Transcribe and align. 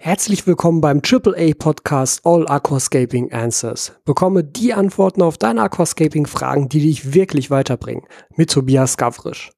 Herzlich 0.00 0.46
willkommen 0.46 0.80
beim 0.80 1.00
AAA 1.00 1.52
Podcast 1.56 2.26
All 2.26 2.46
Aquascaping 2.48 3.32
Answers. 3.32 3.98
Bekomme 4.04 4.42
die 4.42 4.74
Antworten 4.74 5.22
auf 5.22 5.38
deine 5.38 5.62
Aquascaping 5.62 6.26
Fragen, 6.26 6.68
die 6.68 6.80
dich 6.80 7.14
wirklich 7.14 7.50
weiterbringen. 7.50 8.02
Mit 8.36 8.50
Tobias 8.50 8.96
Gavrisch. 8.96 9.52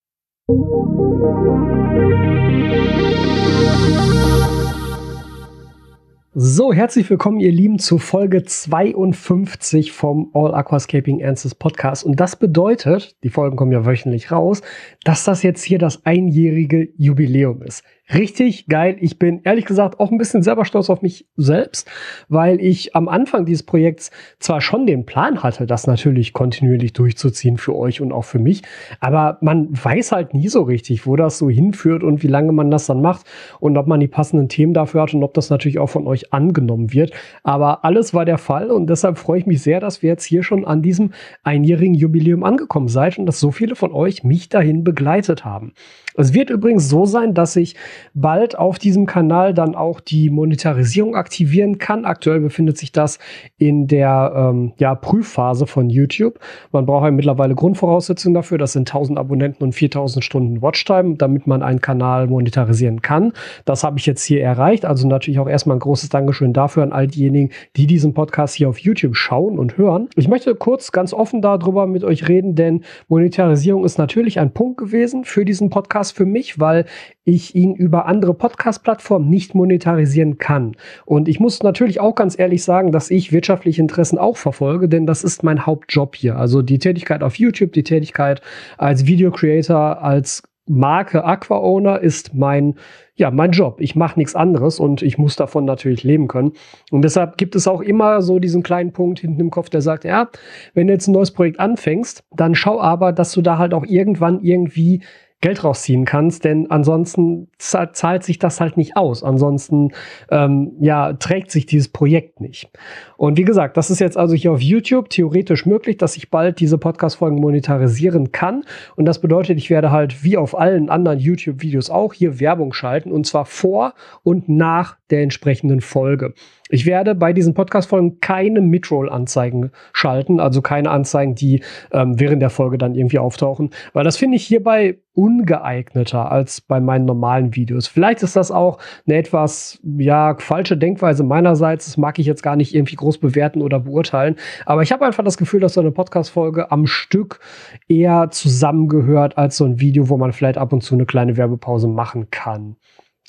So, 6.35 6.73
herzlich 6.73 7.09
willkommen, 7.09 7.41
ihr 7.41 7.51
Lieben, 7.51 7.79
zu 7.79 7.97
Folge 7.97 8.45
52 8.45 9.91
vom 9.91 10.31
All 10.35 10.55
Aquascaping 10.55 11.25
Answers 11.25 11.55
Podcast. 11.55 12.05
Und 12.05 12.21
das 12.21 12.37
bedeutet, 12.37 13.17
die 13.25 13.31
Folgen 13.31 13.57
kommen 13.57 13.73
ja 13.73 13.87
wöchentlich 13.87 14.31
raus, 14.31 14.61
dass 15.03 15.25
das 15.25 15.43
jetzt 15.43 15.65
hier 15.65 15.79
das 15.79 16.05
einjährige 16.05 16.91
Jubiläum 16.99 17.63
ist 17.63 17.83
richtig 18.15 18.69
geil. 18.69 18.97
Ich 19.01 19.19
bin 19.19 19.41
ehrlich 19.43 19.65
gesagt 19.65 19.99
auch 19.99 20.11
ein 20.11 20.19
bisschen 20.19 20.43
selber 20.43 20.65
stolz 20.65 20.91
auf 20.91 21.03
mich 21.03 21.27
selbst, 21.37 21.91
weil 22.29 22.61
ich 22.61 22.95
am 22.95 23.09
Anfang 23.09 23.45
dieses 23.45 23.65
Projekts 23.65 24.11
zwar 24.39 24.61
schon 24.61 24.87
den 24.87 25.07
Plan 25.07 25.43
hatte, 25.43 25.67
das 25.67 25.87
natürlich 25.87 26.33
kontinuierlich 26.33 26.93
durchzuziehen 26.93 27.57
für 27.57 27.75
euch 27.75 28.01
und 28.01 28.13
auch 28.13 28.25
für 28.25 28.39
mich, 28.39 28.63
aber 29.01 29.39
man 29.41 29.69
weiß 29.71 30.13
halt 30.13 30.35
nie 30.35 30.49
so 30.49 30.63
richtig, 30.63 31.07
wo 31.07 31.17
das 31.17 31.39
so 31.39 31.51
hinführt 31.51 32.05
und 32.05 32.23
wie 32.23 32.29
lange 32.29 32.53
man 32.53 32.71
das 32.71 32.87
dann 32.87 33.03
macht 33.03 33.27
und 33.59 33.77
ob 33.77 33.87
man 33.87 34.01
die 34.01 34.09
passenden 34.09 34.49
Themen 34.49 34.73
dafür 34.73 35.03
hat 35.03 35.15
und 35.15 35.25
ob 35.25 35.35
das 35.35 35.51
natürlich 35.51 35.79
auch 35.79 35.89
von 35.89 36.07
euch 36.07 36.33
angenommen 36.33 36.93
wird. 36.93 37.13
Aber 37.43 37.85
alles 37.85 38.15
war 38.15 38.25
der 38.25 38.39
Fall 38.39 38.71
und 38.71 38.89
deshalb 38.89 39.19
freue 39.19 39.41
ich 39.41 39.47
mich 39.47 39.63
sehr, 39.63 39.81
dass 39.81 40.03
wir 40.03 40.11
jetzt 40.11 40.25
hier 40.25 40.43
schon 40.43 40.65
an 40.65 40.83
diesem 40.83 41.11
einjährigen 41.43 41.95
Jubiläum 41.95 42.45
angekommen 42.45 42.89
seid 42.89 43.19
und 43.19 43.27
dass 43.27 43.41
so 43.41 43.51
viele 43.51 43.75
von 43.75 43.93
euch 43.93 44.23
mich 44.23 44.49
dahin 44.49 44.85
begleitet 44.85 45.45
haben. 45.45 45.73
Es 46.17 46.35
wird 46.35 46.51
übrigens 46.51 46.89
so 46.89 47.05
sein, 47.05 47.35
dass 47.35 47.57
ich 47.57 47.77
bald 48.15 48.59
auf 48.59 48.79
diesem 48.79 49.07
Kanal 49.07 49.55
dann 49.55 49.75
auch 49.75 50.01
die 50.01 50.31
Monetarisierung 50.31 51.15
aktivieren 51.15 51.79
kann. 51.79 52.05
Aktuell 52.05 52.41
befindet 52.41 52.79
sich 52.79 52.93
das 52.93 53.19
in 53.59 53.87
der 53.87 54.33
ähm, 54.35 54.73
ja, 54.79 54.95
Prüfphase 54.95 55.67
von 55.67 55.91
YouTube. 55.91 56.39
Man 56.73 56.87
braucht 56.87 57.05
ja 57.05 57.11
mittlerweile 57.11 57.55
Grundvoraussetzungen 57.55 58.35
dafür. 58.35 58.59
Das 58.59 58.73
sind 58.73 58.89
1000 58.89 59.19
Abonnenten 59.19 59.63
und 59.63 59.73
4000 59.73 60.25
Stunden 60.25 60.63
Watchtime, 60.63 61.17
damit 61.17 61.47
man 61.47 61.63
einen 61.63 61.81
Kanal 61.81 62.27
monetarisieren 62.27 63.03
kann. 63.03 63.33
Das 63.65 63.85
habe 63.85 63.99
ich 63.99 64.07
jetzt 64.07 64.25
hier 64.25 64.43
erreicht. 64.43 64.85
Also 64.85 65.07
natürlich 65.07 65.39
auch 65.39 65.49
erstmal 65.49 65.77
ein 65.77 65.81
großes 65.81 66.09
Dankeschön 66.09 66.53
dafür 66.53 66.83
an 66.83 66.93
all 66.93 67.07
diejenigen, 67.07 67.51
die 67.77 67.87
diesen 67.87 68.15
Podcast 68.15 68.55
hier 68.55 68.69
auf 68.69 68.79
YouTube 68.79 69.17
schauen 69.17 69.59
und 69.59 69.77
hören. 69.77 70.09
Ich 70.17 70.29
möchte 70.29 70.55
kurz 70.55 70.93
ganz 70.93 71.13
offen 71.13 71.43
darüber 71.43 71.87
mit 71.87 72.05
euch 72.05 72.29
reden, 72.29 72.55
denn 72.55 72.83
Monetarisierung 73.09 73.85
ist 73.85 73.99
natürlich 73.99 74.41
ein 74.41 74.53
Punkt 74.53 74.79
gewesen 74.79 75.25
für 75.25 75.45
diesen 75.45 75.71
Podcast 75.71 76.06
für 76.13 76.27
mich, 76.27 76.61
weil 76.61 76.85
ich 77.25 77.55
ihn 77.55 77.75
über 77.75 78.07
andere 78.07 78.35
Podcast-Plattformen 78.35 79.29
nicht 79.29 79.55
monetarisieren 79.55 80.39
kann. 80.39 80.77
Und 81.05 81.29
ich 81.29 81.41
muss 81.41 81.63
natürlich 81.63 82.01
auch 82.01 82.15
ganz 82.15 82.39
ehrlich 82.39 82.63
sagen, 82.63 82.93
dass 82.93 83.11
ich 83.11 83.33
wirtschaftliche 83.33 83.81
Interessen 83.81 84.19
auch 84.19 84.37
verfolge, 84.37 84.89
denn 84.89 85.07
das 85.07 85.25
ist 85.25 85.43
mein 85.43 85.67
Hauptjob 85.67 86.17
hier. 86.17 86.37
Also 86.37 86.63
die 86.63 86.79
Tätigkeit 86.79 87.23
auf 87.23 87.37
YouTube, 87.37 87.73
die 87.73 87.85
Tätigkeit 87.85 88.41
als 88.79 89.07
Video 89.07 89.31
Creator, 89.31 90.03
als 90.03 90.43
Marke 90.69 91.25
Aqua 91.25 91.59
Owner 91.59 92.01
ist 92.01 92.35
mein 92.35 92.75
ja, 93.17 93.31
mein 93.31 93.51
Job. 93.51 93.81
Ich 93.81 93.97
mache 93.97 94.19
nichts 94.19 94.35
anderes 94.35 94.79
und 94.79 95.03
ich 95.03 95.17
muss 95.17 95.37
davon 95.37 95.65
natürlich 95.65 96.05
leben 96.05 96.29
können. 96.29 96.53
Und 96.91 97.03
deshalb 97.03 97.39
gibt 97.39 97.57
es 97.57 97.67
auch 97.67 97.81
immer 97.81 98.21
so 98.21 98.39
diesen 98.39 98.63
kleinen 98.63 98.93
Punkt 98.93 99.21
hinten 99.21 99.41
im 99.41 99.51
Kopf, 99.51 99.71
der 99.71 99.81
sagt, 99.81 100.05
ja, 100.05 100.29
wenn 100.75 100.87
du 100.87 100.93
jetzt 100.93 101.09
ein 101.09 101.13
neues 101.13 101.31
Projekt 101.31 101.59
anfängst, 101.59 102.25
dann 102.37 102.55
schau 102.55 102.81
aber, 102.81 103.13
dass 103.13 103.33
du 103.33 103.41
da 103.41 103.57
halt 103.57 103.73
auch 103.73 103.87
irgendwann 103.87 104.41
irgendwie 104.43 105.01
Geld 105.43 105.65
rausziehen 105.65 106.07
kannst, 106.07 106.45
denn 106.45 106.71
ansonsten 106.71 107.49
zahlt 107.59 108.23
sich 108.23 108.39
das 108.39 108.59
halt 108.59 108.79
nicht 108.79 108.97
aus. 108.97 109.23
Ansonsten 109.23 109.93
ähm, 110.31 110.73
ja, 110.81 111.13
trägt 111.13 111.51
sich 111.51 111.67
dieses 111.67 111.89
Projekt 111.89 112.41
nicht. 112.41 112.71
Und 113.19 113.37
wie 113.37 113.45
gesagt, 113.45 113.77
das 113.77 113.91
ist 113.91 114.01
jetzt 114.01 114.17
also 114.17 114.35
hier 114.35 114.53
auf 114.53 114.63
YouTube 114.63 115.11
theoretisch 115.11 115.67
möglich, 115.67 115.99
dass 115.99 116.17
ich 116.17 116.31
bald 116.31 116.59
diese 116.59 116.79
Podcast-Folgen 116.79 117.39
monetarisieren 117.39 118.33
kann. 118.33 118.65
Und 118.97 119.05
das 119.05 119.21
bedeutet, 119.21 119.59
ich 119.59 119.69
werde 119.69 119.91
halt 119.91 120.25
wie 120.25 120.39
auf 120.39 120.59
allen 120.59 120.89
anderen 120.89 121.19
YouTube-Videos 121.19 121.91
auch 121.91 122.15
hier 122.15 122.41
Werbung 122.41 122.73
schalten 122.73 123.13
und 123.13 123.27
zwar 123.27 123.45
vor 123.45 123.93
und 124.23 124.49
nach 124.49 124.97
der 125.11 125.23
entsprechenden 125.23 125.83
Folge. 125.83 126.33
Ich 126.69 126.85
werde 126.85 127.15
bei 127.15 127.33
diesen 127.33 127.55
Podcast-Folgen 127.55 128.21
keine 128.21 128.61
Midroll-Anzeigen 128.61 129.71
schalten, 129.93 130.41
also 130.41 130.63
keine 130.63 130.91
Anzeigen, 130.91 131.37
die 131.37 131.63
ähm, 131.93 132.19
während 132.19 132.43
der 132.43 132.51
Folge 132.51 132.77
dann 132.77 132.97
irgendwie 132.97 133.21
auftauchen, 133.21 133.71
weil 133.93 134.03
das 134.03 134.17
finde 134.17 134.37
ich 134.37 134.47
hierbei 134.47 134.99
ungeeigneter 135.15 136.31
als 136.31 136.61
bei 136.61 136.81
meinen 136.81 137.05
normalen 137.05 137.55
Videos. 137.55 137.87
Vielleicht 137.87 138.23
ist 138.23 138.37
das 138.37 138.51
auch 138.51 138.79
eine 139.07 139.17
etwas, 139.17 139.81
ja, 139.85 140.37
falsche 140.39 140.77
Denkweise 140.77 141.25
meinerseits. 141.25 141.87
Das 141.87 141.97
mag 141.97 142.19
ich 142.19 142.27
jetzt 142.27 142.43
gar 142.43 142.57
nicht 142.57 142.75
irgendwie 142.75 142.97
groß 142.97 143.19
bewerten 143.19 143.63
oder 143.63 143.81
beurteilen. 143.81 144.37
Aber 144.67 144.83
ich 144.83 144.93
habe 144.93 145.07
einfach 145.07 145.25
das 145.25 145.39
Gefühl, 145.39 145.61
dass 145.61 145.75
so 145.75 145.81
eine 145.81 145.93
Podcast-Folge 145.93 146.71
am 146.71 146.87
Stück 146.87 147.41
eher 147.89 148.29
zusammengehört 148.31 149.39
als 149.39 149.57
so 149.57 149.65
ein 149.65 149.81
Video, 149.81 150.09
wo 150.11 150.19
man 150.19 150.33
vielleicht 150.33 150.59
ab 150.59 150.73
und 150.73 150.83
zu 150.83 150.95
eine 150.95 151.07
kleine 151.07 151.37
Werbepause 151.37 151.89
machen 151.89 152.31
kann. 152.31 152.77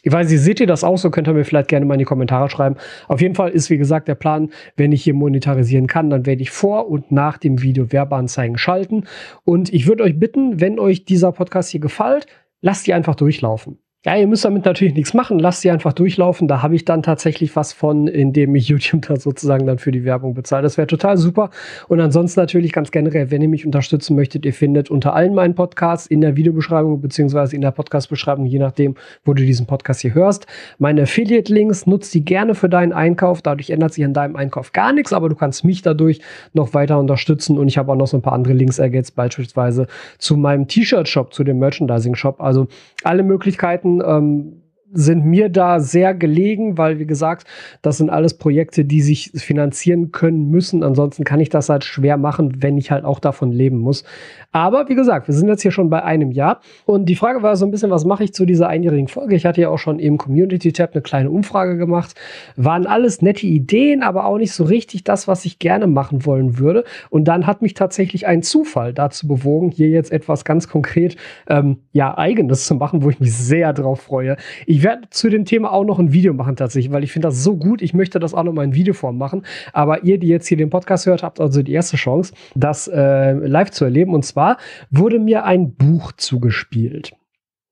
Ich 0.03 0.11
weiß 0.11 0.29
nicht, 0.29 0.41
seht 0.41 0.59
ihr 0.59 0.67
das 0.67 0.83
auch 0.83 0.97
so? 0.97 1.09
Könnt 1.09 1.27
ihr 1.27 1.33
mir 1.33 1.43
vielleicht 1.43 1.69
gerne 1.69 1.85
mal 1.85 1.95
in 1.95 1.99
die 1.99 2.05
Kommentare 2.05 2.49
schreiben. 2.49 2.75
Auf 3.07 3.19
jeden 3.19 3.35
Fall 3.35 3.49
ist, 3.49 3.69
wie 3.69 3.77
gesagt, 3.77 4.07
der 4.07 4.15
Plan, 4.15 4.51
wenn 4.75 4.91
ich 4.91 5.03
hier 5.03 5.13
monetarisieren 5.13 5.87
kann, 5.87 6.09
dann 6.09 6.25
werde 6.25 6.41
ich 6.41 6.51
vor 6.51 6.87
und 6.87 7.11
nach 7.11 7.37
dem 7.37 7.61
Video 7.61 7.91
Werbeanzeigen 7.91 8.57
schalten. 8.57 9.05
Und 9.43 9.73
ich 9.73 9.87
würde 9.87 10.03
euch 10.03 10.19
bitten, 10.19 10.61
wenn 10.61 10.79
euch 10.79 11.05
dieser 11.05 11.31
Podcast 11.31 11.69
hier 11.69 11.79
gefällt, 11.79 12.27
lasst 12.61 12.85
die 12.87 12.93
einfach 12.93 13.15
durchlaufen. 13.15 13.79
Ja, 14.07 14.15
ihr 14.15 14.25
müsst 14.25 14.45
damit 14.45 14.63
natürlich 14.63 14.93
nichts 14.93 15.13
machen, 15.13 15.37
lasst 15.37 15.59
sie 15.59 15.69
einfach 15.69 15.91
durchlaufen. 15.91 16.47
Da 16.47 16.61
habe 16.61 16.77
ich 16.77 16.85
dann 16.85 17.03
tatsächlich 17.03 17.57
was 17.57 17.73
von, 17.73 18.07
indem 18.07 18.55
ich 18.55 18.69
YouTube 18.69 19.01
da 19.05 19.17
sozusagen 19.17 19.65
dann 19.65 19.79
für 19.79 19.91
die 19.91 20.05
Werbung 20.05 20.33
bezahle. 20.33 20.63
Das 20.63 20.77
wäre 20.77 20.87
total 20.87 21.17
super. 21.17 21.49
Und 21.89 21.99
ansonsten 21.99 22.39
natürlich 22.39 22.71
ganz 22.71 22.91
generell, 22.91 23.31
wenn 23.31 23.41
ihr 23.41 23.49
mich 23.49 23.65
unterstützen 23.65 24.15
möchtet, 24.15 24.45
ihr 24.45 24.53
findet 24.53 24.89
unter 24.89 25.13
allen 25.13 25.35
meinen 25.35 25.55
Podcasts 25.55 26.07
in 26.07 26.21
der 26.21 26.37
Videobeschreibung 26.37 27.01
beziehungsweise 27.01 27.53
in 27.53 27.61
der 27.61 27.71
Podcast-Beschreibung, 27.71 28.45
je 28.45 28.59
nachdem, 28.59 28.95
wo 29.25 29.33
du 29.33 29.43
diesen 29.43 29.65
Podcast 29.65 29.99
hier 29.99 30.13
hörst, 30.13 30.47
meine 30.77 31.01
Affiliate-Links. 31.01 31.85
Nutzt 31.85 32.13
die 32.13 32.23
gerne 32.23 32.55
für 32.55 32.69
deinen 32.69 32.93
Einkauf. 32.93 33.41
Dadurch 33.41 33.71
ändert 33.71 33.93
sich 33.93 34.05
an 34.05 34.13
deinem 34.13 34.37
Einkauf 34.37 34.71
gar 34.71 34.93
nichts, 34.93 35.11
aber 35.11 35.27
du 35.27 35.35
kannst 35.35 35.65
mich 35.65 35.81
dadurch 35.81 36.21
noch 36.53 36.73
weiter 36.73 36.97
unterstützen. 36.97 37.57
Und 37.57 37.67
ich 37.67 37.77
habe 37.77 37.91
auch 37.91 37.97
noch 37.97 38.07
so 38.07 38.15
ein 38.15 38.21
paar 38.21 38.31
andere 38.31 38.53
Links 38.53 38.79
ergänzt, 38.79 39.17
beispielsweise 39.17 39.85
zu 40.17 40.37
meinem 40.37 40.69
T-Shirt-Shop, 40.69 41.33
zu 41.33 41.43
dem 41.43 41.59
Merchandising-Shop. 41.59 42.39
Also 42.39 42.67
alle 43.03 43.23
Möglichkeiten 43.23 43.96
Projekten 43.99 44.01
ähm, 44.01 44.63
sind 44.93 45.25
mir 45.25 45.49
da 45.49 45.79
sehr 45.79 46.13
gelegen, 46.13 46.77
weil, 46.77 46.99
wie 46.99 47.05
gesagt, 47.05 47.45
das 47.81 47.97
sind 47.97 48.09
alles 48.09 48.37
Projekte, 48.37 48.85
die 48.85 49.01
sich 49.01 49.31
finanzieren 49.35 50.11
können 50.11 50.49
müssen. 50.49 50.81
Ansonsten 50.83 51.23
kann 51.23 51.39
ich 51.39 51.49
das 51.49 51.67
halt 51.69 51.83
schwer 51.83 52.17
machen, 52.17 52.61
wenn 52.61 52.77
ich 52.77 52.89
halt 52.89 53.03
auch 53.03 53.19
davon 53.19 53.51
leben 53.51 53.79
muss. 53.79 54.03
Aber 54.51 54.87
wie 54.87 54.95
gesagt, 54.95 55.27
wir 55.27 55.35
sind 55.35 55.49
jetzt 55.49 55.61
hier 55.61 55.71
schon 55.71 55.89
bei 55.89 56.03
einem 56.03 56.31
Jahr. 56.31 56.61
Und 56.85 57.07
die 57.09 57.15
Frage 57.15 57.43
war 57.43 57.55
so 57.57 57.65
ein 57.65 57.71
bisschen, 57.71 57.91
was 57.91 58.05
mache 58.05 58.23
ich 58.23 58.33
zu 58.33 58.45
dieser 58.45 58.69
einjährigen 58.69 59.07
Folge? 59.07 59.35
Ich 59.35 59.45
hatte 59.45 59.61
ja 59.61 59.69
auch 59.69 59.77
schon 59.77 59.99
im 59.99 60.17
Community-Tab 60.17 60.93
eine 60.93 61.01
kleine 61.01 61.29
Umfrage 61.29 61.77
gemacht. 61.77 62.15
Waren 62.55 62.87
alles 62.87 63.21
nette 63.21 63.45
Ideen, 63.45 64.03
aber 64.03 64.25
auch 64.25 64.37
nicht 64.37 64.53
so 64.53 64.63
richtig 64.63 65.03
das, 65.03 65.27
was 65.27 65.43
ich 65.45 65.59
gerne 65.59 65.87
machen 65.87 66.25
wollen 66.25 66.59
würde. 66.59 66.85
Und 67.09 67.25
dann 67.27 67.45
hat 67.45 67.61
mich 67.61 67.73
tatsächlich 67.73 68.25
ein 68.25 68.41
Zufall 68.41 68.93
dazu 68.93 69.27
bewogen, 69.27 69.69
hier 69.69 69.89
jetzt 69.89 70.11
etwas 70.11 70.45
ganz 70.45 70.69
konkret, 70.69 71.17
ähm, 71.49 71.79
ja, 71.91 72.17
eigenes 72.17 72.65
zu 72.65 72.75
machen, 72.75 73.03
wo 73.03 73.09
ich 73.09 73.19
mich 73.19 73.33
sehr 73.33 73.73
drauf 73.73 74.01
freue. 74.01 74.37
Ich 74.65 74.76
ich 74.77 74.83
werde 74.83 75.09
zu 75.09 75.29
dem 75.29 75.43
Thema 75.43 75.73
auch 75.73 75.83
noch 75.83 75.97
ein 75.97 76.13
Video 76.13 76.33
machen 76.33 76.55
tatsächlich, 76.55 76.93
weil 76.93 77.03
ich 77.03 77.11
finde 77.11 77.29
das 77.29 77.43
so 77.43 77.57
gut. 77.57 77.81
Ich 77.81 77.95
möchte 77.95 78.19
das 78.19 78.35
auch 78.35 78.43
noch 78.43 78.53
mal 78.53 78.63
in 78.63 78.75
Videoform 78.75 79.17
machen. 79.17 79.43
Aber 79.73 80.03
ihr, 80.03 80.19
die 80.19 80.27
jetzt 80.27 80.45
hier 80.47 80.57
den 80.57 80.69
Podcast 80.69 81.07
hört, 81.07 81.23
habt 81.23 81.41
also 81.41 81.63
die 81.63 81.73
erste 81.73 81.97
Chance, 81.97 82.35
das 82.53 82.87
äh, 82.87 83.31
live 83.31 83.71
zu 83.71 83.85
erleben. 83.85 84.13
Und 84.13 84.23
zwar 84.23 84.57
wurde 84.91 85.17
mir 85.17 85.45
ein 85.45 85.73
Buch 85.73 86.11
zugespielt. 86.11 87.11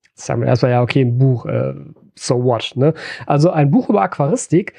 Jetzt 0.08 0.26
sagen 0.26 0.40
wir 0.40 0.48
erstmal, 0.48 0.72
ja, 0.72 0.82
okay, 0.82 1.02
ein 1.02 1.16
Buch, 1.16 1.46
äh, 1.46 1.74
so 2.16 2.42
what, 2.42 2.72
ne? 2.74 2.92
Also 3.24 3.50
ein 3.50 3.70
Buch 3.70 3.88
über 3.88 4.02
Aquaristik. 4.02 4.72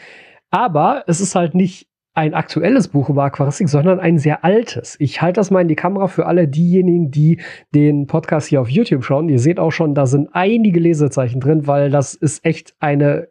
Aber 0.50 1.06
es 1.08 1.22
ist 1.22 1.34
halt 1.34 1.56
nicht 1.56 1.88
ein 2.18 2.34
aktuelles 2.34 2.88
Buch 2.88 3.10
über 3.10 3.26
Aquaristik, 3.26 3.70
sondern 3.70 4.00
ein 4.00 4.18
sehr 4.18 4.44
altes. 4.44 4.96
Ich 5.00 5.22
halte 5.22 5.40
das 5.40 5.52
mal 5.52 5.62
in 5.62 5.68
die 5.68 5.76
Kamera 5.76 6.08
für 6.08 6.26
alle 6.26 6.48
diejenigen, 6.48 7.12
die 7.12 7.40
den 7.76 8.08
Podcast 8.08 8.48
hier 8.48 8.60
auf 8.60 8.70
YouTube 8.70 9.04
schauen. 9.04 9.30
Ihr 9.30 9.38
seht 9.38 9.60
auch 9.60 9.70
schon, 9.70 9.94
da 9.94 10.08
sind 10.08 10.30
einige 10.34 10.80
Lesezeichen 10.80 11.40
drin, 11.40 11.68
weil 11.68 11.92
das 11.92 12.16
ist 12.16 12.44
echt 12.44 12.74
eine 12.80 13.28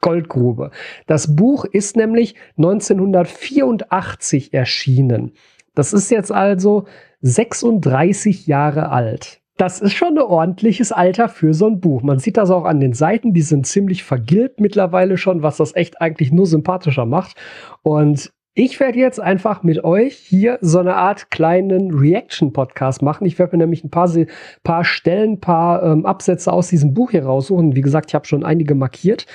Goldgrube. 0.00 0.70
Das 1.06 1.36
Buch 1.36 1.66
ist 1.66 1.96
nämlich 1.96 2.34
1984 2.56 4.54
erschienen. 4.54 5.32
Das 5.74 5.92
ist 5.92 6.10
jetzt 6.10 6.32
also 6.32 6.86
36 7.20 8.46
Jahre 8.46 8.88
alt 8.88 9.42
das 9.60 9.80
ist 9.80 9.92
schon 9.92 10.16
ein 10.16 10.24
ordentliches 10.24 10.90
Alter 10.90 11.28
für 11.28 11.52
so 11.52 11.66
ein 11.66 11.80
Buch. 11.80 12.02
Man 12.02 12.18
sieht 12.18 12.38
das 12.38 12.50
auch 12.50 12.64
an 12.64 12.80
den 12.80 12.94
Seiten, 12.94 13.34
die 13.34 13.42
sind 13.42 13.66
ziemlich 13.66 14.04
vergilbt 14.04 14.58
mittlerweile 14.58 15.18
schon, 15.18 15.42
was 15.42 15.58
das 15.58 15.76
echt 15.76 16.00
eigentlich 16.00 16.32
nur 16.32 16.46
sympathischer 16.46 17.04
macht. 17.04 17.36
Und 17.82 18.32
Ich 18.54 18.80
werde 18.80 18.98
jetzt 18.98 19.20
einfach 19.20 19.62
mit 19.62 19.84
euch 19.84 20.16
hier 20.16 20.58
so 20.60 20.80
eine 20.80 20.96
Art 20.96 21.30
kleinen 21.30 21.94
Reaction-Podcast 21.94 23.00
machen. 23.00 23.24
Ich 23.24 23.38
werde 23.38 23.56
mir 23.56 23.62
nämlich 23.62 23.84
ein 23.84 23.90
paar, 23.90 24.10
paar 24.64 24.84
Stellen, 24.84 25.34
ein 25.34 25.40
paar 25.40 25.84
ähm, 25.84 26.04
Absätze 26.04 26.52
aus 26.52 26.68
diesem 26.68 26.92
Buch 26.92 27.12
hier 27.12 27.24
raussuchen. 27.24 27.76
Wie 27.76 27.80
gesagt, 27.80 28.10
ich 28.10 28.14
habe 28.16 28.26
schon 28.26 28.44
einige 28.44 28.74
markiert 28.74 29.26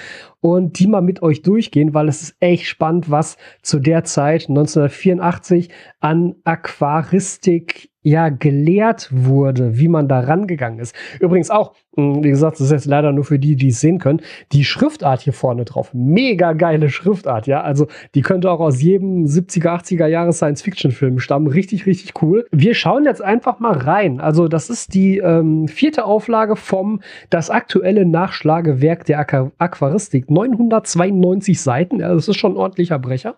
und 0.41 0.79
die 0.79 0.87
mal 0.87 1.01
mit 1.01 1.23
euch 1.23 1.43
durchgehen, 1.43 1.93
weil 1.93 2.09
es 2.09 2.21
ist 2.21 2.35
echt 2.41 2.67
spannend, 2.67 3.09
was 3.09 3.37
zu 3.61 3.79
der 3.79 4.03
Zeit 4.03 4.49
1984 4.49 5.69
an 6.01 6.35
Aquaristik 6.43 7.89
ja 8.05 8.29
gelehrt 8.29 9.09
wurde, 9.11 9.79
wie 9.79 9.87
man 9.87 10.07
da 10.07 10.19
rangegangen 10.19 10.79
ist. 10.79 10.95
Übrigens 11.19 11.49
auch, 11.49 11.73
hm, 11.95 12.23
wie 12.23 12.29
gesagt, 12.29 12.59
das 12.59 12.67
ist 12.67 12.71
jetzt 12.71 12.85
leider 12.85 13.11
nur 13.11 13.23
für 13.23 13.39
die, 13.39 13.55
die 13.55 13.69
es 13.69 13.81
sehen 13.81 13.97
können, 13.97 14.21
die 14.51 14.63
Schriftart 14.63 15.21
hier 15.21 15.33
vorne 15.33 15.65
drauf. 15.65 15.91
Mega 15.93 16.53
geile 16.53 16.89
Schriftart, 16.89 17.47
ja. 17.47 17.61
Also 17.61 17.87
die 18.13 18.21
könnte 18.21 18.51
auch 18.51 18.59
aus 18.59 18.79
jedem 18.79 19.25
70er, 19.25 19.81
80er 19.81 20.05
Jahre 20.05 20.33
Science-Fiction-Film 20.33 21.17
stammen. 21.17 21.47
Richtig, 21.47 21.87
richtig 21.87 22.21
cool. 22.21 22.45
Wir 22.51 22.75
schauen 22.75 23.05
jetzt 23.05 23.23
einfach 23.23 23.59
mal 23.59 23.75
rein. 23.75 24.19
Also 24.21 24.47
das 24.47 24.69
ist 24.69 24.93
die 24.93 25.17
ähm, 25.17 25.67
vierte 25.67 26.05
Auflage 26.05 26.55
vom 26.55 27.01
Das 27.31 27.49
aktuelle 27.49 28.05
Nachschlagewerk 28.05 29.05
der 29.05 29.19
Aqu 29.19 29.51
Aquaristik. 29.57 30.29
992 30.29 31.59
Seiten, 31.59 32.01
ja, 32.01 32.13
das 32.13 32.27
ist 32.27 32.37
schon 32.37 32.53
ein 32.53 32.57
ordentlicher 32.57 32.99
Brecher 32.99 33.35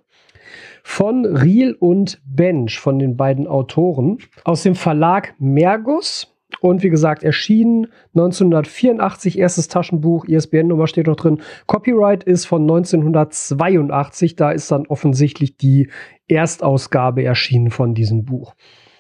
von 0.88 1.26
Riel 1.26 1.76
und 1.78 2.22
Bench, 2.26 2.80
von 2.80 2.98
den 2.98 3.18
beiden 3.18 3.46
Autoren, 3.46 4.20
aus 4.46 4.64
dem 4.64 4.74
Verlag 4.74 5.36
Mergus. 5.38 6.34
Und 6.62 6.82
wie 6.82 6.90
gesagt, 6.90 7.26
erschienen 7.26 7.88
1984, 8.16 9.38
erstes 9.38 9.68
Taschenbuch, 9.68 10.26
ISBN-Nummer 10.26 10.88
steht 10.88 11.08
noch 11.08 11.18
drin. 11.18 11.42
Copyright 11.68 12.24
ist 12.24 12.46
von 12.46 12.62
1982, 12.62 14.38
da 14.38 14.52
ist 14.52 14.72
dann 14.72 14.88
offensichtlich 14.88 15.58
die 15.58 15.90
Erstausgabe 16.30 17.22
erschienen 17.22 17.70
von 17.70 17.94
diesem 17.94 18.24
Buch. 18.24 18.56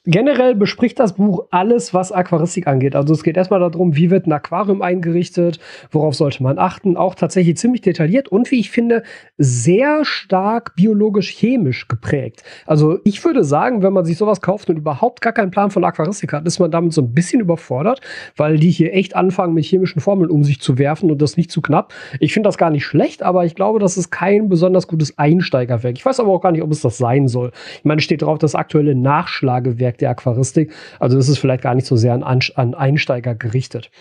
Generell 0.09 0.56
bespricht 0.56 1.01
das 1.01 1.15
Buch 1.15 1.48
alles, 1.51 1.94
was 1.94 2.13
Aquaristik 2.13 2.65
angeht. 2.65 2.95
Also 2.95 3.13
es 3.13 3.24
geht 3.24 3.36
erstmal 3.36 3.59
darum, 3.59 3.98
wie 3.98 4.09
wird 4.09 4.25
ein 4.25 4.31
Aquarium 4.31 4.81
eingerichtet, 4.81 5.59
worauf 5.92 6.15
sollte 6.15 6.42
man 6.42 6.57
achten. 6.57 6.95
Auch 6.95 7.13
tatsächlich 7.13 7.57
ziemlich 7.57 7.81
detailliert 7.81 8.30
und 8.30 8.50
wie 8.50 8.62
ich 8.62 8.71
finde, 8.71 9.04
sehr 9.38 10.06
stark 10.06 10.77
biologisch-chemisch 10.77 11.89
geprägt. 11.89 12.44
Also 12.65 13.00
ich 13.04 13.25
würde 13.25 13.44
sagen, 13.44 13.83
wenn 13.83 13.92
man 13.92 14.06
sich 14.06 14.18
sowas 14.18 14.39
kauft 14.39 14.69
und 14.69 14.77
überhaupt 14.77 15.19
gar 15.19 15.33
keinen 15.33 15.51
Plan 15.51 15.71
von 15.71 15.83
Aquaristik 15.83 16.31
hat, 16.31 16.48
ist 16.48 16.59
man 16.59 16.71
damit 16.71 16.94
so 16.94 17.01
ein 17.01 17.13
bisschen 17.13 17.42
überfordert, 17.42 18.00
weil 18.38 18.59
die 18.59 18.71
hier 18.71 18.94
echt 18.94 19.13
anfangen, 19.13 19.54
mit 19.54 19.65
chemischen 19.65 20.00
Formeln 20.00 20.31
um 20.31 20.45
sich 20.45 20.62
zu 20.62 20.77
werfen 20.77 21.12
und 21.12 21.21
das 21.21 21.36
nicht 21.36 21.51
zu 21.51 21.62
knapp. 21.62 21.94
Ich 22.21 22.31
finde 22.31 22.48
das 22.48 22.57
gar 22.57 22.69
nicht 22.69 22.86
schlecht, 22.86 23.24
aber 23.24 23.44
ich 23.44 23.56
glaube, 23.56 23.80
das 23.80 23.98
ist 23.98 24.09
kein 24.09 24.48
besonders 24.48 24.88
gutes 24.88 25.18
Einsteigerwerk. 25.18 25.98
Ich 25.98 26.06
weiß 26.06 26.21
aber 26.21 26.31
auch 26.31 26.42
gar 26.42 26.54
nicht, 26.54 26.63
ob 26.63 26.71
es 26.71 26.80
das 26.80 26.98
sein 26.98 27.27
soll. 27.27 27.51
Ich 27.80 27.83
meine, 27.83 28.00
steht 28.00 28.21
drauf, 28.21 28.38
das 28.38 28.56
aktuelle 28.56 28.95
Nachschlagewerk 28.95 29.96
der 30.01 30.11
Aquaristik. 30.11 30.73
Also 30.99 31.17
das 31.17 31.29
ist 31.29 31.39
vielleicht 31.39 31.63
gar 31.63 31.75
nicht 31.75 31.88
so 31.88 31.95
sehr 31.95 32.13
an, 32.13 32.23
an 32.23 32.73
Einsteiger 32.73 33.35
gerichtet. 33.35 33.91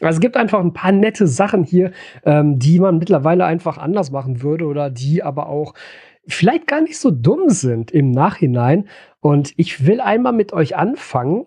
Also 0.00 0.16
es 0.16 0.20
gibt 0.20 0.36
einfach 0.36 0.60
ein 0.60 0.74
paar 0.74 0.92
nette 0.92 1.26
Sachen 1.26 1.64
hier, 1.64 1.92
ähm, 2.24 2.58
die 2.58 2.80
man 2.80 2.98
mittlerweile 2.98 3.46
einfach 3.46 3.78
anders 3.78 4.10
machen 4.10 4.42
würde 4.42 4.66
oder 4.66 4.90
die 4.90 5.22
aber 5.22 5.48
auch 5.48 5.74
vielleicht 6.26 6.66
gar 6.66 6.82
nicht 6.82 6.98
so 6.98 7.10
dumm 7.10 7.48
sind 7.48 7.90
im 7.90 8.10
Nachhinein. 8.10 8.88
Und 9.20 9.52
ich 9.56 9.86
will 9.86 10.00
einmal 10.00 10.32
mit 10.32 10.52
euch 10.52 10.76
anfangen 10.76 11.46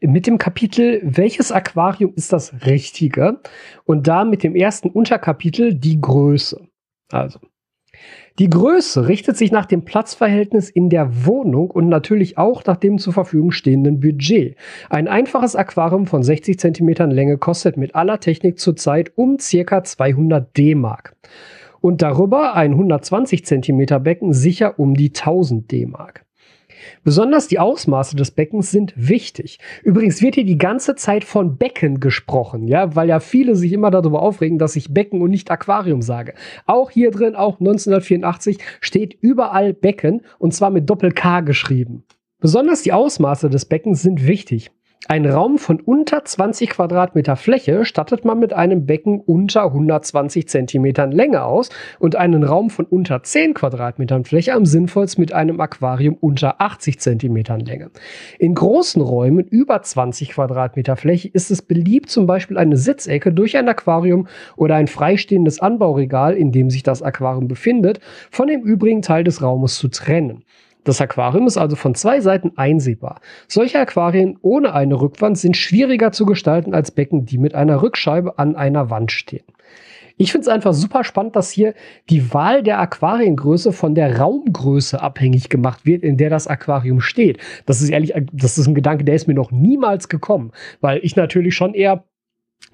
mit 0.00 0.26
dem 0.26 0.38
Kapitel, 0.38 1.00
welches 1.02 1.50
Aquarium 1.50 2.12
ist 2.14 2.32
das 2.32 2.66
Richtige? 2.66 3.40
Und 3.84 4.06
da 4.06 4.24
mit 4.24 4.42
dem 4.42 4.54
ersten 4.54 4.90
Unterkapitel 4.90 5.74
die 5.74 6.00
Größe. 6.00 6.68
Also, 7.10 7.40
die 8.40 8.50
Größe 8.50 9.06
richtet 9.06 9.36
sich 9.36 9.52
nach 9.52 9.66
dem 9.66 9.84
Platzverhältnis 9.84 10.68
in 10.68 10.90
der 10.90 11.24
Wohnung 11.24 11.70
und 11.70 11.88
natürlich 11.88 12.36
auch 12.36 12.64
nach 12.64 12.76
dem 12.76 12.98
zur 12.98 13.12
Verfügung 13.12 13.52
stehenden 13.52 14.00
Budget. 14.00 14.56
Ein 14.90 15.06
einfaches 15.06 15.54
Aquarium 15.54 16.06
von 16.06 16.24
60 16.24 16.58
cm 16.58 17.10
Länge 17.10 17.38
kostet 17.38 17.76
mit 17.76 17.94
aller 17.94 18.18
Technik 18.18 18.58
zurzeit 18.58 19.12
um 19.14 19.36
ca. 19.36 19.84
200 19.84 20.56
D-Mark. 20.56 21.14
Und 21.80 22.02
darüber 22.02 22.54
ein 22.54 22.72
120 22.72 23.44
cm 23.44 24.02
Becken 24.02 24.32
sicher 24.32 24.80
um 24.80 24.94
die 24.94 25.10
1000 25.10 25.70
D-Mark. 25.70 26.23
Besonders 27.02 27.48
die 27.48 27.58
Ausmaße 27.58 28.16
des 28.16 28.30
Beckens 28.30 28.70
sind 28.70 28.92
wichtig. 28.96 29.58
Übrigens 29.82 30.22
wird 30.22 30.34
hier 30.34 30.44
die 30.44 30.58
ganze 30.58 30.94
Zeit 30.94 31.24
von 31.24 31.56
Becken 31.56 32.00
gesprochen, 32.00 32.68
ja, 32.68 32.94
weil 32.94 33.08
ja 33.08 33.20
viele 33.20 33.56
sich 33.56 33.72
immer 33.72 33.90
darüber 33.90 34.22
aufregen, 34.22 34.58
dass 34.58 34.76
ich 34.76 34.92
Becken 34.92 35.22
und 35.22 35.30
nicht 35.30 35.50
Aquarium 35.50 36.02
sage. 36.02 36.34
Auch 36.66 36.90
hier 36.90 37.10
drin, 37.10 37.34
auch 37.34 37.60
1984, 37.60 38.58
steht 38.80 39.16
überall 39.20 39.72
Becken 39.72 40.22
und 40.38 40.54
zwar 40.54 40.70
mit 40.70 40.88
Doppel-K 40.88 41.40
geschrieben. 41.40 42.04
Besonders 42.40 42.82
die 42.82 42.92
Ausmaße 42.92 43.48
des 43.48 43.64
Beckens 43.64 44.02
sind 44.02 44.26
wichtig. 44.26 44.70
Ein 45.06 45.26
Raum 45.26 45.58
von 45.58 45.80
unter 45.80 46.24
20 46.24 46.70
Quadratmeter 46.70 47.36
Fläche 47.36 47.84
stattet 47.84 48.24
man 48.24 48.38
mit 48.38 48.54
einem 48.54 48.86
Becken 48.86 49.20
unter 49.20 49.64
120 49.64 50.48
Zentimetern 50.48 51.12
Länge 51.12 51.44
aus 51.44 51.68
und 51.98 52.16
einen 52.16 52.42
Raum 52.42 52.70
von 52.70 52.86
unter 52.86 53.22
10 53.22 53.52
Quadratmetern 53.52 54.24
Fläche 54.24 54.54
am 54.54 54.64
sinnvollsten 54.64 55.20
mit 55.20 55.34
einem 55.34 55.60
Aquarium 55.60 56.14
unter 56.14 56.58
80 56.62 57.00
Zentimetern 57.00 57.60
Länge. 57.60 57.90
In 58.38 58.54
großen 58.54 59.02
Räumen 59.02 59.46
über 59.46 59.82
20 59.82 60.30
Quadratmeter 60.30 60.96
Fläche 60.96 61.28
ist 61.28 61.50
es 61.50 61.60
beliebt, 61.60 62.08
zum 62.08 62.26
Beispiel 62.26 62.56
eine 62.56 62.78
Sitzecke 62.78 63.30
durch 63.30 63.58
ein 63.58 63.68
Aquarium 63.68 64.26
oder 64.56 64.76
ein 64.76 64.86
freistehendes 64.86 65.60
Anbauregal, 65.60 66.34
in 66.34 66.50
dem 66.50 66.70
sich 66.70 66.82
das 66.82 67.02
Aquarium 67.02 67.46
befindet, 67.46 68.00
von 68.30 68.46
dem 68.46 68.62
übrigen 68.62 69.02
Teil 69.02 69.22
des 69.22 69.42
Raumes 69.42 69.76
zu 69.76 69.88
trennen. 69.88 70.44
Das 70.84 71.00
Aquarium 71.00 71.46
ist 71.46 71.56
also 71.56 71.76
von 71.76 71.94
zwei 71.94 72.20
Seiten 72.20 72.52
einsehbar. 72.56 73.20
Solche 73.48 73.80
Aquarien 73.80 74.38
ohne 74.42 74.74
eine 74.74 75.00
Rückwand 75.00 75.38
sind 75.38 75.56
schwieriger 75.56 76.12
zu 76.12 76.26
gestalten 76.26 76.74
als 76.74 76.90
Becken, 76.90 77.24
die 77.24 77.38
mit 77.38 77.54
einer 77.54 77.82
Rückscheibe 77.82 78.38
an 78.38 78.54
einer 78.54 78.90
Wand 78.90 79.10
stehen. 79.10 79.44
Ich 80.16 80.30
finde 80.30 80.42
es 80.42 80.48
einfach 80.48 80.74
super 80.74 81.02
spannend, 81.02 81.34
dass 81.34 81.50
hier 81.50 81.74
die 82.08 82.32
Wahl 82.32 82.62
der 82.62 82.78
Aquariengröße 82.78 83.72
von 83.72 83.96
der 83.96 84.18
Raumgröße 84.18 85.00
abhängig 85.00 85.48
gemacht 85.48 85.84
wird, 85.86 86.04
in 86.04 86.16
der 86.16 86.30
das 86.30 86.46
Aquarium 86.46 87.00
steht. 87.00 87.38
Das 87.66 87.82
ist 87.82 87.88
ehrlich, 87.88 88.14
das 88.32 88.56
ist 88.56 88.68
ein 88.68 88.76
Gedanke, 88.76 89.04
der 89.04 89.16
ist 89.16 89.26
mir 89.26 89.34
noch 89.34 89.50
niemals 89.50 90.08
gekommen, 90.08 90.52
weil 90.80 91.00
ich 91.02 91.16
natürlich 91.16 91.56
schon 91.56 91.74
eher 91.74 92.04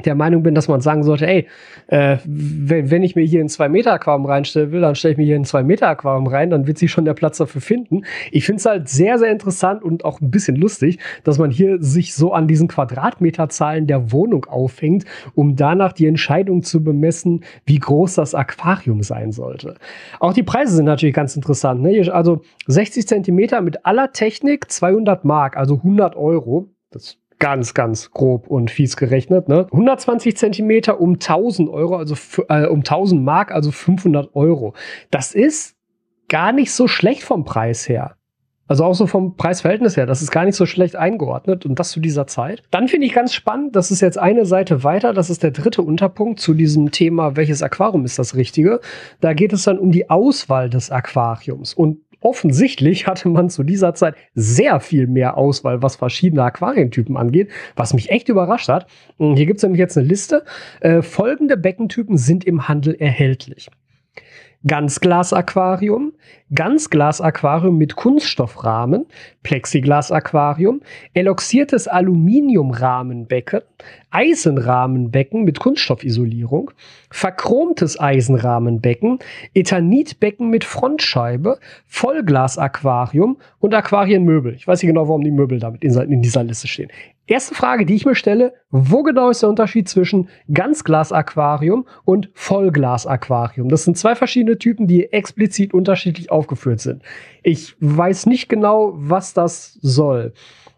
der 0.04 0.14
Meinung 0.14 0.42
bin, 0.42 0.54
dass 0.54 0.68
man 0.68 0.80
sagen 0.80 1.02
sollte, 1.02 1.26
ey, 1.26 1.46
äh, 1.88 2.18
wenn, 2.24 2.90
wenn 2.90 3.02
ich 3.02 3.16
mir 3.16 3.24
hier 3.24 3.40
ein 3.40 3.48
2-Meter-Aquarium 3.48 4.26
reinstellen 4.26 4.72
will, 4.72 4.80
dann 4.80 4.94
stelle 4.94 5.12
ich 5.12 5.18
mir 5.18 5.24
hier 5.24 5.36
ein 5.36 5.44
2-Meter-Aquarium 5.44 6.26
rein, 6.26 6.50
dann 6.50 6.66
wird 6.66 6.78
sich 6.78 6.90
schon 6.90 7.04
der 7.04 7.14
Platz 7.14 7.38
dafür 7.38 7.60
finden. 7.60 8.02
Ich 8.30 8.46
finde 8.46 8.60
es 8.60 8.66
halt 8.66 8.88
sehr, 8.88 9.18
sehr 9.18 9.30
interessant 9.30 9.82
und 9.82 10.04
auch 10.04 10.20
ein 10.20 10.30
bisschen 10.30 10.56
lustig, 10.56 10.98
dass 11.24 11.38
man 11.38 11.50
hier 11.50 11.82
sich 11.82 12.14
so 12.14 12.32
an 12.32 12.48
diesen 12.48 12.68
Quadratmeterzahlen 12.68 13.86
der 13.86 14.12
Wohnung 14.12 14.46
aufhängt, 14.46 15.04
um 15.34 15.56
danach 15.56 15.92
die 15.92 16.06
Entscheidung 16.06 16.62
zu 16.62 16.82
bemessen, 16.82 17.44
wie 17.66 17.78
groß 17.78 18.14
das 18.14 18.34
Aquarium 18.34 19.02
sein 19.02 19.32
sollte. 19.32 19.74
Auch 20.18 20.32
die 20.32 20.42
Preise 20.42 20.76
sind 20.76 20.86
natürlich 20.86 21.14
ganz 21.14 21.36
interessant. 21.36 21.82
Ne? 21.82 22.10
Also 22.12 22.42
60 22.66 23.06
Zentimeter 23.06 23.60
mit 23.60 23.84
aller 23.84 24.12
Technik, 24.12 24.70
200 24.70 25.24
Mark, 25.24 25.56
also 25.56 25.76
100 25.76 26.16
Euro. 26.16 26.68
Das 26.90 27.18
ganz, 27.40 27.74
ganz 27.74 28.12
grob 28.12 28.46
und 28.46 28.70
fies 28.70 28.96
gerechnet. 28.96 29.48
Ne? 29.48 29.66
120 29.72 30.36
Zentimeter 30.36 31.00
um 31.00 31.14
1000 31.14 31.68
Euro, 31.68 31.96
also 31.96 32.14
äh, 32.48 32.66
um 32.66 32.80
1000 32.80 33.24
Mark, 33.24 33.50
also 33.50 33.72
500 33.72 34.36
Euro. 34.36 34.74
Das 35.10 35.34
ist 35.34 35.74
gar 36.28 36.52
nicht 36.52 36.72
so 36.72 36.86
schlecht 36.86 37.24
vom 37.24 37.44
Preis 37.44 37.88
her. 37.88 38.14
Also 38.70 38.84
auch 38.84 38.94
so 38.94 39.08
vom 39.08 39.34
Preisverhältnis 39.34 39.96
her, 39.96 40.06
das 40.06 40.22
ist 40.22 40.30
gar 40.30 40.44
nicht 40.44 40.54
so 40.54 40.64
schlecht 40.64 40.94
eingeordnet 40.94 41.66
und 41.66 41.80
das 41.80 41.90
zu 41.90 41.98
dieser 41.98 42.28
Zeit. 42.28 42.62
Dann 42.70 42.86
finde 42.86 43.08
ich 43.08 43.12
ganz 43.12 43.34
spannend, 43.34 43.74
das 43.74 43.90
ist 43.90 44.00
jetzt 44.00 44.16
eine 44.16 44.46
Seite 44.46 44.84
weiter, 44.84 45.12
das 45.12 45.28
ist 45.28 45.42
der 45.42 45.50
dritte 45.50 45.82
Unterpunkt 45.82 46.38
zu 46.38 46.54
diesem 46.54 46.92
Thema, 46.92 47.34
welches 47.34 47.64
Aquarium 47.64 48.04
ist 48.04 48.20
das 48.20 48.36
richtige. 48.36 48.78
Da 49.20 49.32
geht 49.32 49.52
es 49.52 49.64
dann 49.64 49.80
um 49.80 49.90
die 49.90 50.08
Auswahl 50.08 50.70
des 50.70 50.92
Aquariums 50.92 51.74
und 51.74 51.98
offensichtlich 52.20 53.06
hatte 53.06 53.28
man 53.28 53.50
zu 53.50 53.62
dieser 53.62 53.94
Zeit 53.94 54.14
sehr 54.34 54.80
viel 54.80 55.06
mehr 55.06 55.36
Auswahl, 55.36 55.82
was 55.82 55.96
verschiedene 55.96 56.42
Aquarientypen 56.42 57.16
angeht, 57.16 57.50
was 57.76 57.94
mich 57.94 58.10
echt 58.10 58.28
überrascht 58.28 58.68
hat. 58.68 58.86
Hm, 59.18 59.36
hier 59.36 59.46
gibt 59.46 59.58
es 59.58 59.62
nämlich 59.62 59.80
jetzt 59.80 59.96
eine 59.96 60.06
Liste. 60.06 60.44
Äh, 60.80 61.02
folgende 61.02 61.56
Beckentypen 61.56 62.16
sind 62.16 62.44
im 62.44 62.68
Handel 62.68 62.94
erhältlich. 62.94 63.70
Ganzglas-Aquarium, 64.66 66.12
Ganzglas-Aquarium 66.54 67.78
mit 67.78 67.96
Kunststoffrahmen, 67.96 69.06
Plexiglas-Aquarium, 69.42 70.82
eloxiertes 71.14 71.88
Aluminiumrahmenbecken, 71.88 73.62
Eisenrahmenbecken 74.10 75.44
mit 75.44 75.60
Kunststoffisolierung, 75.60 76.72
verchromtes 77.10 77.98
Eisenrahmenbecken, 77.98 79.20
Ethanitbecken 79.54 80.50
mit 80.50 80.64
Frontscheibe, 80.64 81.58
Vollglas-Aquarium 81.86 83.38
und 83.60 83.72
Aquarienmöbel. 83.72 84.54
Ich 84.54 84.66
weiß 84.66 84.82
nicht 84.82 84.90
genau, 84.90 85.08
warum 85.08 85.24
die 85.24 85.30
Möbel 85.30 85.58
damit 85.58 85.82
in 85.82 86.20
dieser 86.20 86.44
Liste 86.44 86.68
stehen. 86.68 86.90
Erste 87.30 87.54
Frage, 87.54 87.86
die 87.86 87.94
ich 87.94 88.04
mir 88.04 88.16
stelle, 88.16 88.54
wo 88.72 89.04
genau 89.04 89.30
ist 89.30 89.42
der 89.42 89.50
Unterschied 89.50 89.88
zwischen 89.88 90.28
Ganzglas-Aquarium 90.52 91.86
und 92.04 92.28
Vollglas-Aquarium? 92.34 93.68
Das 93.68 93.84
sind 93.84 93.96
zwei 93.96 94.16
verschiedene 94.16 94.58
Typen, 94.58 94.88
die 94.88 95.12
explizit 95.12 95.72
unterschiedlich 95.72 96.32
aufgeführt 96.32 96.80
sind. 96.80 97.04
Ich 97.44 97.76
weiß 97.78 98.26
nicht 98.26 98.48
genau, 98.48 98.94
was 98.96 99.32
das 99.32 99.78
soll. 99.80 100.32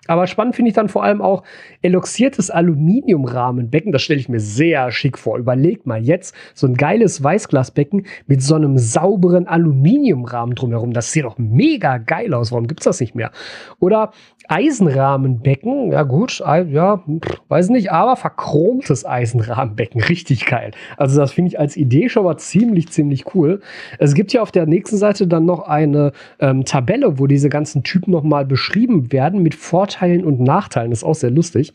Aber 0.09 0.27
spannend 0.27 0.57
finde 0.57 0.71
ich 0.71 0.75
dann 0.75 0.89
vor 0.89 1.05
allem 1.05 1.23
auch 1.23 1.45
eloxiertes 1.81 2.51
Aluminiumrahmenbecken. 2.51 3.93
Das 3.93 4.03
stelle 4.03 4.19
ich 4.19 4.29
mir 4.29 4.41
sehr 4.41 4.91
schick 4.91 5.17
vor. 5.17 5.39
Überlegt 5.39 5.87
mal 5.87 6.03
jetzt 6.03 6.35
so 6.55 6.67
ein 6.67 6.75
geiles 6.75 7.23
Weißglasbecken 7.23 8.07
mit 8.27 8.43
so 8.43 8.57
einem 8.57 8.79
sauberen 8.79 9.47
Aluminiumrahmen 9.47 10.57
drumherum. 10.57 10.93
Das 10.93 11.13
sieht 11.13 11.25
doch 11.25 11.39
mega 11.39 11.99
geil 11.99 12.35
aus. 12.35 12.51
Warum 12.51 12.67
gibt 12.67 12.81
es 12.81 12.85
das 12.85 12.99
nicht 12.99 13.15
mehr? 13.15 13.31
Oder 13.79 14.11
Eisenrahmenbecken. 14.49 15.93
Ja 15.93 16.03
gut, 16.03 16.41
ja, 16.41 17.03
weiß 17.49 17.69
nicht, 17.69 17.93
aber 17.93 18.17
verchromtes 18.17 19.07
Eisenrahmenbecken. 19.07 20.03
Richtig 20.09 20.47
geil. 20.47 20.73
Also 20.97 21.21
das 21.21 21.33
finde 21.33 21.51
ich 21.51 21.61
als 21.61 21.77
Idee 21.77 22.09
schon 22.09 22.25
mal 22.25 22.39
ziemlich, 22.39 22.89
ziemlich 22.89 23.37
cool. 23.37 23.61
Es 24.01 24.15
gibt 24.15 24.33
ja 24.33 24.43
auf 24.43 24.51
der 24.51 24.67
nächsten 24.67 24.97
Seite 24.97 25.29
dann 25.29 25.45
noch 25.45 25.69
eine 25.69 26.11
ähm, 26.41 26.65
Tabelle, 26.65 27.21
wo 27.21 27.29
diese 27.29 27.49
ganzen 27.49 27.85
Typen 27.85 28.11
nochmal 28.11 28.45
beschrieben 28.45 29.13
werden 29.13 29.43
mit 29.43 29.55
Vorteilen 29.55 29.92
Vorteilen 29.93 30.25
und 30.25 30.41
Nachteilen. 30.41 30.91
Das 30.91 31.01
ist 31.01 31.05
auch 31.05 31.15
sehr 31.15 31.31
lustig. 31.31 31.73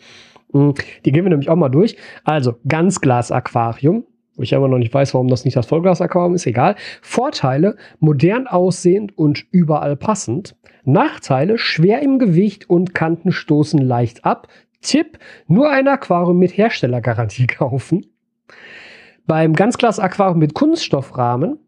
Mm, 0.51 0.71
die 1.05 1.11
gehen 1.11 1.23
wir 1.23 1.29
nämlich 1.29 1.49
auch 1.49 1.55
mal 1.55 1.69
durch. 1.69 1.97
Also, 2.23 2.55
Ganzglas-Aquarium. 2.67 4.05
Wo 4.35 4.43
ich 4.43 4.55
aber 4.55 4.67
noch 4.67 4.77
nicht 4.77 4.93
weiß, 4.93 5.13
warum 5.15 5.29
das 5.29 5.45
nicht 5.45 5.57
das 5.57 5.65
Vollglas-Aquarium 5.65 6.35
ist, 6.35 6.45
egal. 6.45 6.75
Vorteile, 7.01 7.75
modern 7.99 8.47
aussehend 8.47 9.17
und 9.17 9.45
überall 9.51 9.95
passend. 9.95 10.55
Nachteile, 10.83 11.57
schwer 11.57 12.01
im 12.01 12.19
Gewicht 12.19 12.69
und 12.69 12.93
Kanten 12.93 13.31
stoßen 13.31 13.79
leicht 13.79 14.25
ab. 14.25 14.47
Tipp, 14.81 15.17
nur 15.47 15.69
ein 15.69 15.87
Aquarium 15.87 16.37
mit 16.37 16.55
Herstellergarantie 16.55 17.47
kaufen. 17.47 18.05
Beim 19.25 19.53
Ganzglas-Aquarium 19.53 20.39
mit 20.39 20.53
Kunststoffrahmen 20.53 21.59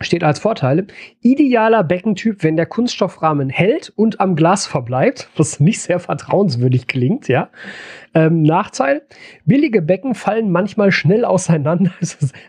steht 0.00 0.22
als 0.22 0.38
Vorteile, 0.38 0.86
idealer 1.20 1.82
Beckentyp, 1.82 2.42
wenn 2.44 2.56
der 2.56 2.66
Kunststoffrahmen 2.66 3.48
hält 3.48 3.92
und 3.96 4.20
am 4.20 4.36
Glas 4.36 4.66
verbleibt, 4.66 5.28
was 5.36 5.60
nicht 5.60 5.80
sehr 5.80 5.98
vertrauenswürdig 5.98 6.86
klingt, 6.86 7.28
ja. 7.28 7.50
Ähm, 8.14 8.42
Nachteil, 8.42 9.02
billige 9.44 9.82
Becken 9.82 10.14
fallen 10.14 10.50
manchmal 10.50 10.92
schnell 10.92 11.24
auseinander. 11.24 11.90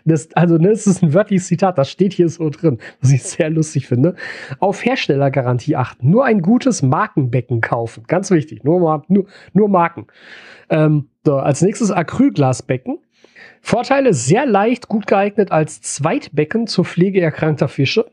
Das, 0.04 0.28
also, 0.34 0.56
ne, 0.56 0.68
das 0.70 0.86
ist 0.86 1.02
ein 1.02 1.12
wörtliches 1.12 1.46
Zitat, 1.46 1.76
das 1.78 1.90
steht 1.90 2.12
hier 2.12 2.28
so 2.28 2.48
drin, 2.50 2.78
was 3.00 3.12
ich 3.12 3.22
sehr 3.22 3.50
lustig 3.50 3.86
finde. 3.86 4.14
Auf 4.58 4.84
Herstellergarantie 4.84 5.76
achten, 5.76 6.10
nur 6.10 6.24
ein 6.24 6.42
gutes 6.42 6.82
Markenbecken 6.82 7.60
kaufen, 7.60 8.04
ganz 8.06 8.30
wichtig, 8.30 8.64
nur, 8.64 9.04
nur, 9.08 9.26
nur 9.52 9.68
Marken. 9.68 10.06
Ähm, 10.70 11.08
so, 11.24 11.36
als 11.36 11.62
nächstes 11.62 11.90
Acrylglasbecken 11.90 12.98
Vorteile 13.60 14.14
sehr 14.14 14.46
leicht, 14.46 14.88
gut 14.88 15.06
geeignet 15.06 15.52
als 15.52 15.80
Zweitbecken 15.80 16.66
zur 16.66 16.84
Pflege 16.84 17.20
erkrankter 17.20 17.68
Fische. 17.68 18.06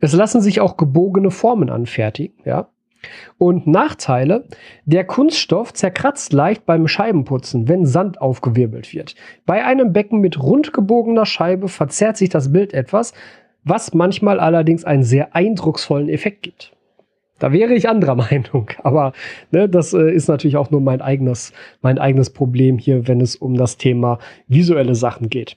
Es 0.00 0.12
lassen 0.12 0.40
sich 0.40 0.60
auch 0.60 0.76
gebogene 0.76 1.30
Formen 1.30 1.70
anfertigen, 1.70 2.36
ja. 2.44 2.68
Und 3.36 3.66
Nachteile, 3.66 4.46
der 4.84 5.04
Kunststoff 5.04 5.72
zerkratzt 5.72 6.32
leicht 6.32 6.64
beim 6.66 6.86
Scheibenputzen, 6.86 7.66
wenn 7.68 7.84
Sand 7.84 8.20
aufgewirbelt 8.20 8.94
wird. 8.94 9.16
Bei 9.44 9.64
einem 9.64 9.92
Becken 9.92 10.20
mit 10.20 10.40
rund 10.40 10.72
gebogener 10.72 11.26
Scheibe 11.26 11.68
verzerrt 11.68 12.16
sich 12.16 12.28
das 12.28 12.52
Bild 12.52 12.72
etwas, 12.72 13.12
was 13.64 13.92
manchmal 13.94 14.38
allerdings 14.38 14.84
einen 14.84 15.02
sehr 15.02 15.34
eindrucksvollen 15.34 16.08
Effekt 16.08 16.42
gibt. 16.42 16.72
Da 17.42 17.52
wäre 17.52 17.74
ich 17.74 17.88
anderer 17.88 18.14
Meinung. 18.30 18.70
Aber 18.84 19.12
ne, 19.50 19.68
das 19.68 19.92
äh, 19.92 20.12
ist 20.12 20.28
natürlich 20.28 20.56
auch 20.56 20.70
nur 20.70 20.80
mein 20.80 21.00
eigenes, 21.00 21.52
mein 21.80 21.98
eigenes 21.98 22.30
Problem 22.30 22.78
hier, 22.78 23.08
wenn 23.08 23.20
es 23.20 23.34
um 23.34 23.56
das 23.56 23.78
Thema 23.78 24.20
visuelle 24.46 24.94
Sachen 24.94 25.28
geht. 25.28 25.56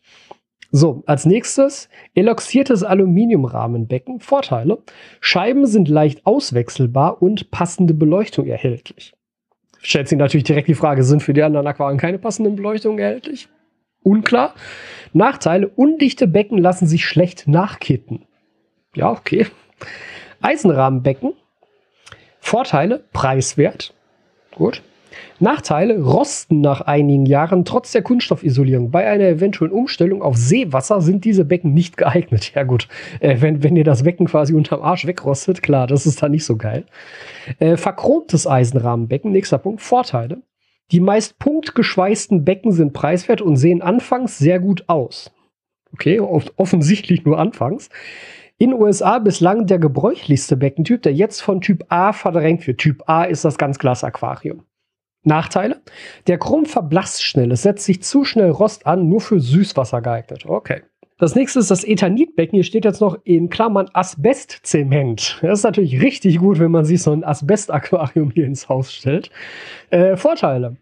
So, 0.72 1.04
als 1.06 1.28
nächstes 1.28 1.88
eloxiertes 2.16 2.84
Aluminiumrahmenbecken. 2.84 4.20
Vorteile. 4.20 4.80
Scheiben 5.22 5.68
sind 5.68 5.88
leicht 5.88 6.26
auswechselbar 6.26 7.22
und 7.22 7.52
passende 7.52 7.94
Beleuchtung 7.94 8.48
erhältlich. 8.48 9.14
Stellt 9.80 10.08
sich 10.08 10.18
natürlich 10.18 10.46
direkt 10.46 10.68
die 10.68 10.74
Frage, 10.74 11.04
sind 11.04 11.22
für 11.22 11.34
die 11.34 11.44
anderen 11.44 11.68
Aquarien 11.68 12.00
keine 12.00 12.18
passenden 12.18 12.56
Beleuchtungen 12.56 12.98
erhältlich? 12.98 13.48
Unklar. 14.02 14.56
Nachteile, 15.14 15.68
undichte 15.68 16.26
Becken 16.26 16.58
lassen 16.58 16.88
sich 16.88 17.06
schlecht 17.06 17.48
nachkitten. 17.48 18.26
Ja, 18.96 19.12
okay. 19.12 19.46
Eisenrahmenbecken 20.42 21.34
Vorteile, 22.46 23.04
preiswert. 23.12 23.92
Gut. 24.54 24.84
Nachteile, 25.40 26.00
rosten 26.00 26.62
nach 26.62 26.82
einigen 26.82 27.26
Jahren 27.26 27.66
trotz 27.66 27.92
der 27.92 28.04
Kunststoffisolierung. 28.04 28.92
Bei 28.92 29.08
einer 29.08 29.24
eventuellen 29.24 29.74
Umstellung 29.74 30.22
auf 30.22 30.38
Seewasser 30.38 31.02
sind 31.02 31.26
diese 31.26 31.44
Becken 31.44 31.74
nicht 31.74 31.98
geeignet. 31.98 32.54
Ja 32.54 32.62
gut, 32.62 32.88
äh, 33.20 33.38
wenn, 33.42 33.64
wenn 33.64 33.76
ihr 33.76 33.84
das 33.84 34.04
Becken 34.04 34.28
quasi 34.28 34.54
unterm 34.54 34.84
Arsch 34.84 35.08
wegrostet, 35.08 35.64
klar, 35.64 35.88
das 35.88 36.06
ist 36.06 36.22
dann 36.22 36.34
nicht 36.34 36.46
so 36.46 36.56
geil. 36.56 36.86
Äh, 37.58 37.78
verchromtes 37.78 38.46
Eisenrahmenbecken, 38.46 39.32
nächster 39.32 39.58
Punkt, 39.58 39.82
Vorteile. 39.82 40.44
Die 40.92 41.00
meist 41.00 41.40
punktgeschweißten 41.40 42.46
Becken 42.46 42.74
sind 42.74 42.94
preiswert 42.94 43.42
und 43.42 43.56
sehen 43.56 43.82
anfangs 43.82 44.38
sehr 44.38 44.60
gut 44.60 44.84
aus. 44.86 45.32
Okay, 45.94 46.20
offensichtlich 46.20 47.26
nur 47.26 47.40
anfangs. 47.40 47.90
In 48.58 48.74
USA 48.74 49.20
bislang 49.20 49.68
der 49.68 49.80
gebräuchlichste 49.80 50.56
Beckentyp, 50.56 51.02
der 51.02 51.14
jetzt 51.14 51.42
von 51.42 51.60
Typ 51.60 51.84
A 51.90 52.14
verdrängt 52.14 52.66
wird. 52.66 52.78
Typ 52.78 53.04
A 53.10 53.26
ist 53.26 53.44
das 53.44 53.58
Ganzglas-Aquarium. 53.58 54.64
Nachteile? 55.24 55.82
Der 56.28 56.38
Chrom 56.38 56.66
verblasst 56.66 57.24
schnell. 57.24 57.52
Es 57.52 57.64
setzt 57.64 57.84
sich 57.84 58.02
zu 58.02 58.24
schnell 58.24 58.52
Rost 58.52 58.86
an, 58.86 59.10
nur 59.10 59.20
für 59.20 59.42
Süßwasser 59.42 60.02
geeignet. 60.02 60.46
Okay. 60.46 60.84
Das 61.18 61.34
nächste 61.34 61.60
ist 61.60 61.72
das 61.72 61.86
Ethanitbecken. 61.86 62.58
Hier 62.58 62.66
steht 62.66 62.84
jetzt 62.84 63.00
noch 63.00 63.18
in 63.24 63.50
Klammern 63.50 63.90
Asbestzement. 63.94 65.40
Das 65.42 65.60
ist 65.60 65.64
natürlich 65.64 66.02
richtig 66.02 66.40
gut, 66.40 66.60
wenn 66.60 66.72
man 66.72 66.84
sich 66.84 67.02
so 67.02 67.14
ein 67.14 67.24
Asbestaquarium 67.24 68.32
hier 68.32 68.46
ins 68.46 68.68
Haus 68.68 68.92
stellt. 68.92 69.30
Äh, 69.92 70.18
Vorteile. 70.18 70.76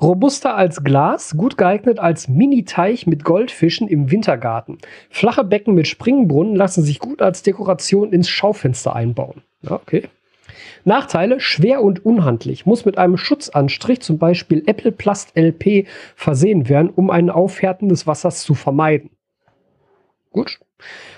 Robuster 0.00 0.54
als 0.54 0.84
Glas, 0.84 1.36
gut 1.36 1.58
geeignet 1.58 1.98
als 1.98 2.28
Mini-Teich 2.28 3.08
mit 3.08 3.24
Goldfischen 3.24 3.88
im 3.88 4.12
Wintergarten. 4.12 4.78
Flache 5.10 5.42
Becken 5.42 5.74
mit 5.74 5.88
Springbrunnen 5.88 6.54
lassen 6.54 6.84
sich 6.84 7.00
gut 7.00 7.20
als 7.20 7.42
Dekoration 7.42 8.12
ins 8.12 8.28
Schaufenster 8.28 8.94
einbauen. 8.94 9.42
Ja, 9.62 9.72
okay. 9.72 10.04
Nachteile, 10.84 11.40
schwer 11.40 11.82
und 11.82 12.06
unhandlich, 12.06 12.66
muss 12.66 12.84
mit 12.84 12.98
einem 12.98 13.16
Schutzanstrich, 13.16 14.00
zum 14.00 14.18
Beispiel 14.18 14.62
Apple 14.66 14.92
Plast 14.92 15.36
LP, 15.36 15.88
versehen 16.14 16.68
werden, 16.68 16.88
um 16.94 17.10
ein 17.10 17.30
Aufhärten 17.30 17.88
des 17.88 18.06
Wassers 18.06 18.44
zu 18.44 18.54
vermeiden. 18.54 19.10
Gut. 20.32 20.58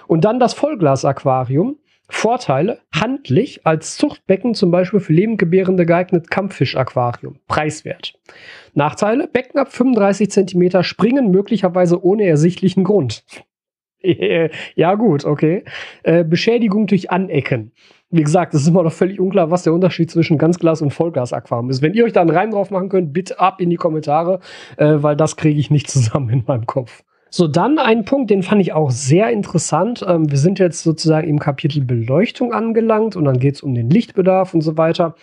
Und 0.07 0.25
dann 0.25 0.41
das 0.41 0.55
Vollglas-Aquarium. 0.55 1.79
Vorteile, 2.11 2.81
handlich, 2.95 3.67
als 3.67 3.97
Zuchtbecken 3.97 4.55
zum 4.55 4.71
Beispiel 4.71 5.01
für 5.01 5.15
lebendgebärende 5.15 5.87
geeignet 5.87 6.31
Kampffisch-Aquarium. 6.31 7.39
Preiswert. 7.49 8.13
Nachteile, 8.75 9.27
Becken 9.27 9.59
ab 9.59 9.73
35 9.73 10.31
cm 10.31 10.83
springen 10.83 11.31
möglicherweise 11.31 12.05
ohne 12.05 12.27
ersichtlichen 12.27 12.85
Grund. 12.85 13.25
ja 14.75 14.95
gut, 14.97 15.25
okay. 15.25 15.65
Äh, 16.03 16.25
Beschädigung 16.25 16.87
durch 16.87 17.11
Anecken. 17.11 17.73
Wie 18.11 18.23
gesagt, 18.23 18.55
es 18.55 18.63
ist 18.63 18.69
immer 18.69 18.83
noch 18.83 18.93
völlig 18.93 19.19
unklar, 19.19 19.51
was 19.51 19.63
der 19.63 19.73
Unterschied 19.73 20.11
zwischen 20.11 20.37
Ganzglas 20.37 20.83
und 20.83 20.93
Vollglas-Aquarium 20.93 21.71
ist. 21.71 21.81
Wenn 21.81 21.95
ihr 21.95 22.05
euch 22.05 22.13
da 22.13 22.21
einen 22.21 22.31
Reim 22.31 22.51
drauf 22.51 22.71
machen 22.71 22.91
könnt, 22.91 23.13
bitte 23.13 23.41
ab 23.41 23.61
in 23.61 23.71
die 23.71 23.77
Kommentare, 23.77 24.41
äh, 24.77 24.97
weil 24.99 25.17
das 25.17 25.37
kriege 25.37 25.59
ich 25.59 25.71
nicht 25.71 25.91
zusammen 25.91 26.29
in 26.29 26.45
meinem 26.47 26.67
Kopf. 26.67 27.03
So, 27.37 27.49
dann 27.49 27.81
ein 27.81 28.05
Punkt, 28.05 28.31
den 28.31 28.45
fand 28.45 28.61
ich 28.61 28.75
auch 28.75 28.93
sehr 28.93 29.31
interessant. 29.31 30.05
Ähm, 30.07 30.31
wir 30.31 30.39
sind 30.39 30.61
jetzt 30.61 30.85
sozusagen 30.85 31.29
im 31.29 31.41
Kapitel 31.41 31.83
Beleuchtung 31.83 32.53
angelangt 32.53 33.17
und 33.17 33.25
dann 33.25 33.41
geht 33.41 33.57
es 33.57 33.61
um 33.61 33.75
den 33.75 33.91
Lichtbedarf 33.91 34.55
und 34.55 34.61
so 34.61 34.77
weiter. 34.77 35.17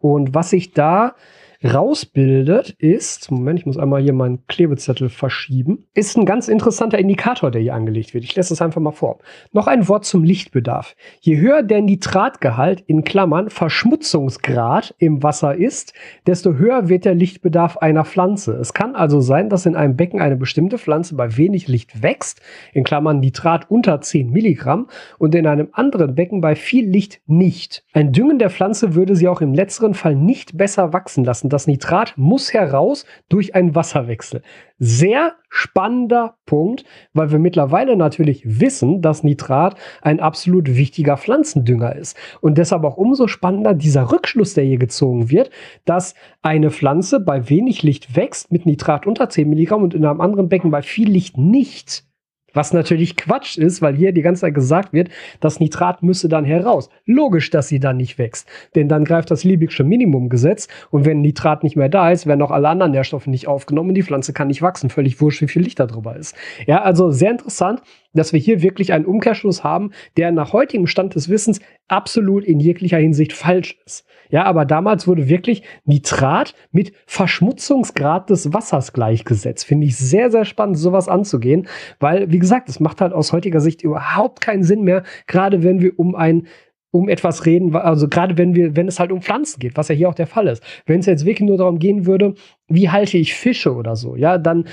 Und 0.00 0.34
was 0.34 0.54
ich 0.54 0.72
da 0.72 1.14
rausbildet, 1.62 2.70
ist, 2.78 3.30
Moment, 3.30 3.58
ich 3.58 3.66
muss 3.66 3.76
einmal 3.76 4.00
hier 4.00 4.14
meinen 4.14 4.46
Klebezettel 4.46 5.10
verschieben, 5.10 5.86
ist 5.94 6.16
ein 6.16 6.24
ganz 6.24 6.48
interessanter 6.48 6.98
Indikator, 6.98 7.50
der 7.50 7.60
hier 7.60 7.74
angelegt 7.74 8.14
wird. 8.14 8.24
Ich 8.24 8.34
lese 8.34 8.54
es 8.54 8.62
einfach 8.62 8.80
mal 8.80 8.92
vor. 8.92 9.18
Noch 9.52 9.66
ein 9.66 9.86
Wort 9.86 10.06
zum 10.06 10.24
Lichtbedarf. 10.24 10.96
Je 11.20 11.38
höher 11.38 11.62
der 11.62 11.82
Nitratgehalt 11.82 12.82
in 12.86 13.04
Klammern 13.04 13.50
Verschmutzungsgrad 13.50 14.94
im 14.98 15.22
Wasser 15.22 15.54
ist, 15.54 15.92
desto 16.26 16.54
höher 16.54 16.88
wird 16.88 17.04
der 17.04 17.14
Lichtbedarf 17.14 17.76
einer 17.76 18.06
Pflanze. 18.06 18.54
Es 18.54 18.72
kann 18.72 18.94
also 18.94 19.20
sein, 19.20 19.50
dass 19.50 19.66
in 19.66 19.76
einem 19.76 19.96
Becken 19.96 20.20
eine 20.20 20.36
bestimmte 20.36 20.78
Pflanze 20.78 21.14
bei 21.14 21.36
wenig 21.36 21.68
Licht 21.68 22.02
wächst, 22.02 22.40
in 22.72 22.84
Klammern 22.84 23.20
Nitrat 23.20 23.70
unter 23.70 24.00
10 24.00 24.30
Milligramm, 24.30 24.88
und 25.18 25.34
in 25.34 25.46
einem 25.46 25.68
anderen 25.72 26.14
Becken 26.14 26.40
bei 26.40 26.54
viel 26.54 26.88
Licht 26.88 27.20
nicht. 27.26 27.84
Ein 27.92 28.12
Düngen 28.12 28.38
der 28.38 28.48
Pflanze 28.48 28.94
würde 28.94 29.14
sie 29.14 29.28
auch 29.28 29.42
im 29.42 29.52
letzteren 29.52 29.92
Fall 29.92 30.14
nicht 30.14 30.56
besser 30.56 30.94
wachsen 30.94 31.24
lassen 31.24 31.49
Das 31.50 31.66
Nitrat 31.66 32.14
muss 32.16 32.54
heraus 32.54 33.04
durch 33.28 33.54
einen 33.54 33.74
Wasserwechsel. 33.74 34.40
Sehr 34.78 35.34
spannender 35.50 36.36
Punkt, 36.46 36.84
weil 37.12 37.30
wir 37.30 37.38
mittlerweile 37.38 37.96
natürlich 37.96 38.42
wissen, 38.60 39.02
dass 39.02 39.22
Nitrat 39.22 39.74
ein 40.00 40.20
absolut 40.20 40.74
wichtiger 40.74 41.18
Pflanzendünger 41.18 41.94
ist. 41.96 42.16
Und 42.40 42.56
deshalb 42.56 42.84
auch 42.84 42.96
umso 42.96 43.26
spannender 43.26 43.74
dieser 43.74 44.10
Rückschluss, 44.10 44.54
der 44.54 44.64
hier 44.64 44.78
gezogen 44.78 45.30
wird, 45.30 45.50
dass 45.84 46.14
eine 46.40 46.70
Pflanze 46.70 47.20
bei 47.20 47.50
wenig 47.50 47.82
Licht 47.82 48.16
wächst 48.16 48.50
mit 48.50 48.64
Nitrat 48.64 49.06
unter 49.06 49.28
10 49.28 49.48
Milligramm 49.48 49.82
und 49.82 49.92
in 49.92 50.06
einem 50.06 50.22
anderen 50.22 50.48
Becken 50.48 50.70
bei 50.70 50.80
viel 50.80 51.10
Licht 51.10 51.36
nicht. 51.36 52.09
Was 52.52 52.72
natürlich 52.72 53.16
Quatsch 53.16 53.58
ist, 53.58 53.82
weil 53.82 53.94
hier 53.94 54.12
die 54.12 54.22
ganze 54.22 54.42
Zeit 54.42 54.54
gesagt 54.54 54.92
wird, 54.92 55.08
das 55.40 55.60
Nitrat 55.60 56.02
müsse 56.02 56.28
dann 56.28 56.44
heraus. 56.44 56.90
Logisch, 57.06 57.50
dass 57.50 57.68
sie 57.68 57.80
dann 57.80 57.96
nicht 57.96 58.18
wächst. 58.18 58.48
Denn 58.74 58.88
dann 58.88 59.04
greift 59.04 59.30
das 59.30 59.44
Liebigsche 59.44 59.84
Minimumgesetz 59.84 60.68
und 60.90 61.04
wenn 61.04 61.20
Nitrat 61.20 61.62
nicht 61.62 61.76
mehr 61.76 61.88
da 61.88 62.10
ist, 62.10 62.26
werden 62.26 62.42
auch 62.42 62.50
alle 62.50 62.68
anderen 62.68 62.92
Nährstoffe 62.92 63.26
nicht 63.26 63.48
aufgenommen 63.48 63.90
und 63.90 63.94
die 63.94 64.02
Pflanze 64.02 64.32
kann 64.32 64.48
nicht 64.48 64.62
wachsen. 64.62 64.90
Völlig 64.90 65.20
wurscht, 65.20 65.42
wie 65.42 65.48
viel 65.48 65.62
Licht 65.62 65.80
da 65.80 65.86
drüber 65.86 66.16
ist. 66.16 66.34
Ja, 66.66 66.82
also 66.82 67.10
sehr 67.10 67.30
interessant, 67.30 67.82
dass 68.12 68.32
wir 68.32 68.40
hier 68.40 68.62
wirklich 68.62 68.92
einen 68.92 69.06
Umkehrschluss 69.06 69.64
haben, 69.64 69.90
der 70.16 70.32
nach 70.32 70.52
heutigem 70.52 70.86
Stand 70.86 71.14
des 71.14 71.28
Wissens 71.28 71.60
absolut 71.88 72.44
in 72.44 72.60
jeglicher 72.60 72.98
Hinsicht 72.98 73.32
falsch 73.32 73.78
ist. 73.84 74.04
Ja, 74.30 74.44
aber 74.44 74.64
damals 74.64 75.08
wurde 75.08 75.28
wirklich 75.28 75.62
Nitrat 75.84 76.54
mit 76.70 76.92
Verschmutzungsgrad 77.06 78.30
des 78.30 78.52
Wassers 78.52 78.92
gleichgesetzt. 78.92 79.64
Finde 79.64 79.86
ich 79.86 79.96
sehr, 79.96 80.30
sehr 80.30 80.44
spannend, 80.44 80.78
sowas 80.78 81.08
anzugehen, 81.08 81.66
weil, 81.98 82.30
wie 82.30 82.38
gesagt, 82.38 82.68
es 82.68 82.80
macht 82.80 83.00
halt 83.00 83.12
aus 83.12 83.32
heutiger 83.32 83.60
Sicht 83.60 83.82
überhaupt 83.82 84.40
keinen 84.40 84.62
Sinn 84.62 84.82
mehr, 84.82 85.02
gerade 85.26 85.62
wenn 85.62 85.80
wir 85.80 85.98
um 85.98 86.14
ein 86.14 86.46
um 86.92 87.08
etwas 87.08 87.46
reden, 87.46 87.74
also 87.76 88.08
gerade 88.08 88.36
wenn 88.36 88.54
wir, 88.54 88.74
wenn 88.74 88.88
es 88.88 88.98
halt 88.98 89.12
um 89.12 89.22
Pflanzen 89.22 89.60
geht, 89.60 89.76
was 89.76 89.88
ja 89.88 89.94
hier 89.94 90.08
auch 90.08 90.14
der 90.14 90.26
Fall 90.26 90.48
ist. 90.48 90.62
Wenn 90.86 91.00
es 91.00 91.06
jetzt 91.06 91.24
wirklich 91.24 91.48
nur 91.48 91.56
darum 91.56 91.78
gehen 91.78 92.04
würde, 92.06 92.34
wie 92.66 92.90
halte 92.90 93.16
ich 93.16 93.34
Fische 93.34 93.74
oder 93.74 93.94
so, 93.94 94.16
ja, 94.16 94.38
dann 94.38 94.64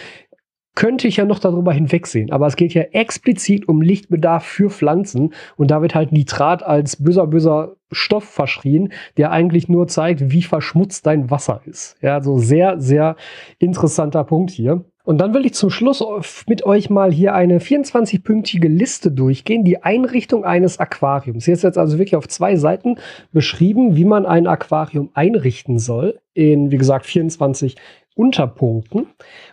könnte 0.78 1.08
ich 1.08 1.18
ja 1.18 1.26
noch 1.26 1.40
darüber 1.40 1.74
hinwegsehen. 1.74 2.32
Aber 2.32 2.46
es 2.46 2.56
geht 2.56 2.76
ja 2.76 2.84
explizit 2.84 3.68
um 3.68 3.82
Lichtbedarf 3.82 4.46
für 4.46 4.70
Pflanzen 4.70 5.34
und 5.56 5.72
da 5.72 5.82
wird 5.82 5.96
halt 5.96 6.12
Nitrat 6.12 6.62
als 6.62 7.04
böser, 7.04 7.26
böser 7.26 7.78
Stoff 7.92 8.26
verschrien, 8.26 8.94
der 9.18 9.32
eigentlich 9.32 9.70
nur 9.70 9.88
zeigt, 9.88 10.30
wie 10.30 10.44
verschmutzt 10.44 11.08
dein 11.08 11.32
Wasser 11.32 11.62
ist. 11.66 11.96
Ja, 12.02 12.14
also 12.14 12.38
sehr, 12.38 12.80
sehr 12.80 13.16
interessanter 13.58 14.24
Punkt 14.24 14.52
hier. 14.52 14.86
Und 15.04 15.20
dann 15.20 15.34
will 15.34 15.48
ich 15.48 15.56
zum 15.56 15.72
Schluss 15.72 16.04
mit 16.48 16.64
euch 16.64 16.92
mal 16.92 17.12
hier 17.12 17.34
eine 17.34 17.60
24-pünktige 17.60 18.68
Liste 18.68 19.10
durchgehen, 19.10 19.64
die 19.64 19.82
Einrichtung 19.82 20.44
eines 20.46 20.80
Aquariums. 20.80 21.46
Hier 21.46 21.56
ist 21.56 21.64
jetzt 21.64 21.78
also 21.80 21.98
wirklich 21.98 22.18
auf 22.18 22.28
zwei 22.28 22.56
Seiten 22.56 22.98
beschrieben, 23.32 23.96
wie 23.96 24.06
man 24.06 24.28
ein 24.28 24.46
Aquarium 24.46 25.10
einrichten 25.16 25.80
soll. 25.80 26.20
In, 26.34 26.70
wie 26.70 26.78
gesagt, 26.78 27.08
24 27.08 27.78
Unterpunkten. 28.18 29.08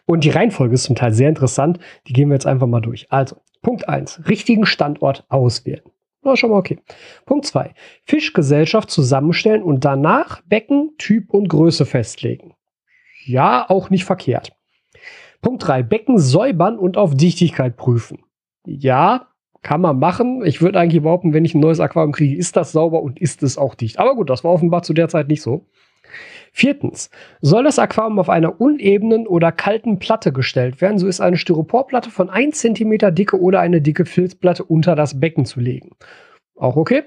Und 0.07 0.25
die 0.25 0.31
Reihenfolge 0.31 0.75
ist 0.75 0.85
zum 0.85 0.97
Teil 0.97 1.13
sehr 1.13 1.29
interessant. 1.29 1.79
Die 2.07 2.13
gehen 2.13 2.29
wir 2.29 2.35
jetzt 2.35 2.47
einfach 2.47 2.67
mal 2.67 2.81
durch. 2.81 3.11
Also, 3.11 3.37
Punkt 3.63 3.89
1. 3.89 4.29
Richtigen 4.29 4.67
Standort 4.67 5.25
auswählen. 5.29 5.83
Na, 6.23 6.37
schon 6.37 6.51
mal 6.51 6.59
okay. 6.59 6.79
Punkt 7.27 7.47
2. 7.47 7.75
Fischgesellschaft 8.05 8.91
zusammenstellen 8.91 9.63
und 9.63 9.85
danach 9.85 10.41
Becken, 10.43 10.93
Typ 10.99 11.31
und 11.31 11.49
Größe 11.49 11.85
festlegen. 11.85 12.55
Ja, 13.27 13.69
auch 13.69 13.91
nicht 13.91 14.05
verkehrt. 14.05 14.53
Punkt 15.43 15.67
3. 15.67 15.83
Becken 15.83 16.19
säubern 16.19 16.79
und 16.79 16.97
auf 16.97 17.15
Dichtigkeit 17.15 17.77
prüfen. 17.77 18.21
Ja, 18.67 19.29
kann 19.63 19.81
man 19.81 19.99
machen. 19.99 20.45
Ich 20.45 20.63
würde 20.63 20.79
eigentlich 20.79 21.03
behaupten, 21.03 21.33
wenn 21.33 21.45
ich 21.45 21.55
ein 21.55 21.61
neues 21.61 21.81
Aquarium 21.81 22.13
kriege, 22.13 22.37
ist 22.37 22.57
das 22.57 22.73
sauber 22.73 23.03
und 23.03 23.21
ist 23.21 23.43
es 23.43 23.59
auch 23.59 23.75
dicht. 23.75 23.99
Aber 23.99 24.15
gut, 24.15 24.31
das 24.31 24.45
war 24.45 24.53
offenbar 24.53 24.83
zu 24.83 24.95
der 24.95 25.09
Zeit 25.09 25.29
nicht 25.29 25.43
so. 25.43 25.67
Viertens. 26.53 27.11
Soll 27.41 27.65
das 27.65 27.79
Aquarium 27.79 28.19
auf 28.19 28.29
einer 28.29 28.61
unebenen 28.61 29.27
oder 29.27 29.53
kalten 29.53 29.99
Platte 29.99 30.33
gestellt 30.33 30.81
werden, 30.81 30.99
so 30.99 31.07
ist 31.07 31.21
eine 31.21 31.37
Styroporplatte 31.37 32.11
von 32.11 32.31
1 32.31 32.59
cm 32.59 33.15
Dicke 33.15 33.41
oder 33.41 33.61
eine 33.61 33.81
dicke 33.81 34.05
Filzplatte 34.05 34.65
unter 34.65 34.95
das 34.95 35.21
Becken 35.21 35.45
zu 35.45 35.61
legen. 35.61 35.97
Auch 36.57 36.77
okay? 36.77 37.05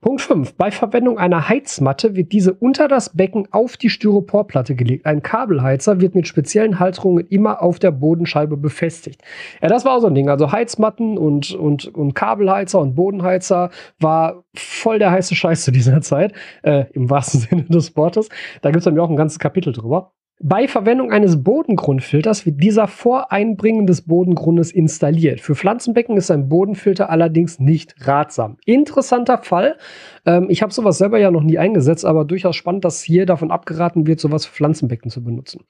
Punkt 0.00 0.20
5. 0.20 0.54
Bei 0.54 0.70
Verwendung 0.70 1.18
einer 1.18 1.48
Heizmatte 1.48 2.14
wird 2.14 2.30
diese 2.30 2.52
unter 2.52 2.86
das 2.86 3.16
Becken 3.16 3.48
auf 3.50 3.76
die 3.76 3.90
Styroporplatte 3.90 4.76
gelegt. 4.76 5.06
Ein 5.06 5.22
Kabelheizer 5.22 6.00
wird 6.00 6.14
mit 6.14 6.28
speziellen 6.28 6.78
Halterungen 6.78 7.26
immer 7.26 7.62
auf 7.62 7.80
der 7.80 7.90
Bodenscheibe 7.90 8.56
befestigt. 8.56 9.20
Ja, 9.60 9.66
das 9.66 9.84
war 9.84 9.96
auch 9.96 10.00
so 10.00 10.06
ein 10.06 10.14
Ding. 10.14 10.28
Also 10.28 10.52
Heizmatten 10.52 11.18
und, 11.18 11.52
und, 11.52 11.92
und 11.92 12.14
Kabelheizer 12.14 12.78
und 12.78 12.94
Bodenheizer 12.94 13.70
war 13.98 14.44
voll 14.54 15.00
der 15.00 15.10
heiße 15.10 15.34
Scheiß 15.34 15.64
zu 15.64 15.72
dieser 15.72 16.00
Zeit, 16.00 16.32
äh, 16.62 16.84
im 16.92 17.10
wahrsten 17.10 17.40
Sinne 17.48 17.64
des 17.64 17.96
Wortes. 17.96 18.28
Da 18.62 18.70
gibt 18.70 18.80
es 18.80 18.86
nämlich 18.86 19.02
auch 19.02 19.10
ein 19.10 19.16
ganzes 19.16 19.40
Kapitel 19.40 19.72
drüber. 19.72 20.12
Bei 20.40 20.68
Verwendung 20.68 21.10
eines 21.10 21.42
Bodengrundfilters 21.42 22.46
wird 22.46 22.62
dieser 22.62 22.86
vor 22.86 23.32
Einbringen 23.32 23.88
des 23.88 24.02
Bodengrundes 24.02 24.70
installiert. 24.70 25.40
Für 25.40 25.56
Pflanzenbecken 25.56 26.16
ist 26.16 26.30
ein 26.30 26.48
Bodenfilter 26.48 27.10
allerdings 27.10 27.58
nicht 27.58 27.96
ratsam. 28.06 28.56
Interessanter 28.64 29.38
Fall. 29.38 29.78
Ähm, 30.26 30.46
ich 30.48 30.62
habe 30.62 30.72
sowas 30.72 30.98
selber 30.98 31.18
ja 31.18 31.32
noch 31.32 31.42
nie 31.42 31.58
eingesetzt, 31.58 32.04
aber 32.04 32.24
durchaus 32.24 32.54
spannend, 32.54 32.84
dass 32.84 33.02
hier 33.02 33.26
davon 33.26 33.50
abgeraten 33.50 34.06
wird, 34.06 34.20
sowas 34.20 34.46
für 34.46 34.54
Pflanzenbecken 34.54 35.10
zu 35.10 35.24
benutzen. 35.24 35.64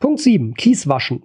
Punkt 0.00 0.18
7. 0.18 0.54
Kies 0.54 0.88
waschen. 0.88 1.24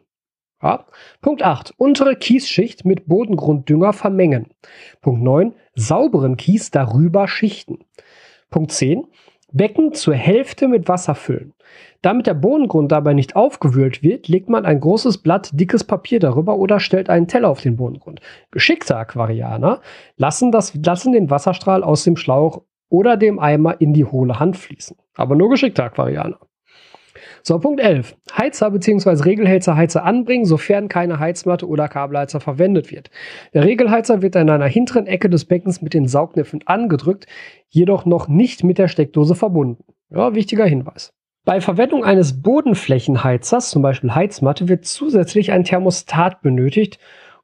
Ja. 0.62 0.86
Punkt 1.22 1.42
8. 1.42 1.74
Untere 1.78 2.16
Kiesschicht 2.16 2.86
mit 2.86 3.08
Bodengrunddünger 3.08 3.94
vermengen. 3.94 4.50
Punkt 5.02 5.24
9. 5.24 5.56
Sauberen 5.74 6.38
Kies 6.38 6.70
darüber 6.70 7.28
schichten. 7.28 7.80
Punkt 8.52 8.72
10. 8.72 9.08
Becken 9.56 9.94
zur 9.94 10.16
Hälfte 10.16 10.68
mit 10.68 10.90
Wasser 10.90 11.16
füllen. 11.16 11.54
Damit 12.02 12.28
der 12.28 12.34
Bodengrund 12.34 12.92
dabei 12.92 13.14
nicht 13.14 13.38
aufgewühlt 13.38 14.04
wird, 14.04 14.28
legt 14.28 14.50
man 14.50 14.66
ein 14.66 14.82
großes 14.82 15.20
Blatt 15.20 15.50
dickes 15.54 15.86
Papier 15.86 16.20
darüber 16.20 16.58
oder 16.58 16.82
stellt 16.82 17.10
einen 17.10 17.30
Teller 17.30 17.50
auf 17.50 17.62
den 17.62 17.78
Bodengrund. 17.78 18.20
Geschickte 18.52 18.98
Aquarianer 18.98 19.80
lassen, 20.18 20.52
das, 20.52 20.76
lassen 20.76 21.14
den 21.14 21.30
Wasserstrahl 21.30 21.86
aus 21.86 22.04
dem 22.04 22.18
Schlauch 22.18 22.64
oder 22.90 23.16
dem 23.16 23.40
Eimer 23.40 23.80
in 23.80 23.94
die 23.94 24.04
hohle 24.04 24.40
Hand 24.40 24.58
fließen. 24.58 24.98
Aber 25.16 25.36
nur 25.36 25.50
geschickte 25.50 25.86
Aquarianer. 25.86 26.40
So, 27.48 27.60
Punkt 27.60 27.80
11. 27.80 28.18
Heizer 28.36 28.72
bzw. 28.72 29.24
Regelheizer 29.24 29.76
Heizer 29.76 30.04
anbringen, 30.04 30.46
sofern 30.46 30.88
keine 30.90 31.20
Heizmatte 31.20 31.68
oder 31.68 31.88
Kabelheizer 31.88 32.40
verwendet 32.40 32.90
wird. 32.90 33.12
Der 33.54 33.64
Regelheizer 33.64 34.24
wird 34.24 34.36
in 34.36 34.50
einer 34.50 34.66
hinteren 34.66 35.06
Ecke 35.06 35.30
des 35.30 35.46
Beckens 35.46 35.80
mit 35.80 35.94
den 35.94 36.08
Saugnäpfen 36.08 36.62
angedrückt, 36.66 37.28
jedoch 37.70 38.06
noch 38.06 38.28
nicht 38.28 38.64
mit 38.64 38.80
der 38.80 38.88
Steckdose 38.88 39.36
verbunden. 39.36 39.84
Ja, 40.10 40.34
wichtiger 40.34 40.66
Hinweis. 40.66 41.14
Bei 41.46 41.62
Verwendung 41.62 42.04
eines 42.04 42.42
Bodenflächenheizers, 42.42 43.70
zum 43.70 43.84
Beispiel 43.84 44.16
Heizmatte, 44.16 44.68
wird 44.68 44.86
zusätzlich 44.86 45.52
ein 45.52 45.64
Thermostat 45.64 46.42
benötigt 46.42 46.98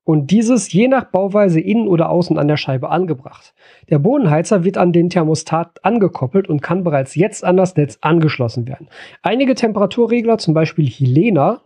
und 0.03 0.31
dieses 0.31 0.71
je 0.71 0.87
nach 0.87 1.05
Bauweise 1.05 1.59
innen 1.59 1.87
oder 1.87 2.09
außen 2.09 2.37
an 2.37 2.47
der 2.47 2.57
Scheibe 2.57 2.89
angebracht. 2.89 3.53
Der 3.89 3.99
Bodenheizer 3.99 4.63
wird 4.63 4.77
an 4.77 4.93
den 4.93 5.09
Thermostat 5.09 5.83
angekoppelt 5.83 6.49
und 6.49 6.61
kann 6.61 6.83
bereits 6.83 7.15
jetzt 7.15 7.43
an 7.43 7.57
das 7.57 7.75
Netz 7.75 7.97
angeschlossen 8.01 8.67
werden. 8.67 8.87
Einige 9.21 9.53
Temperaturregler, 9.53 10.37
zum 10.37 10.53
Beispiel 10.53 10.91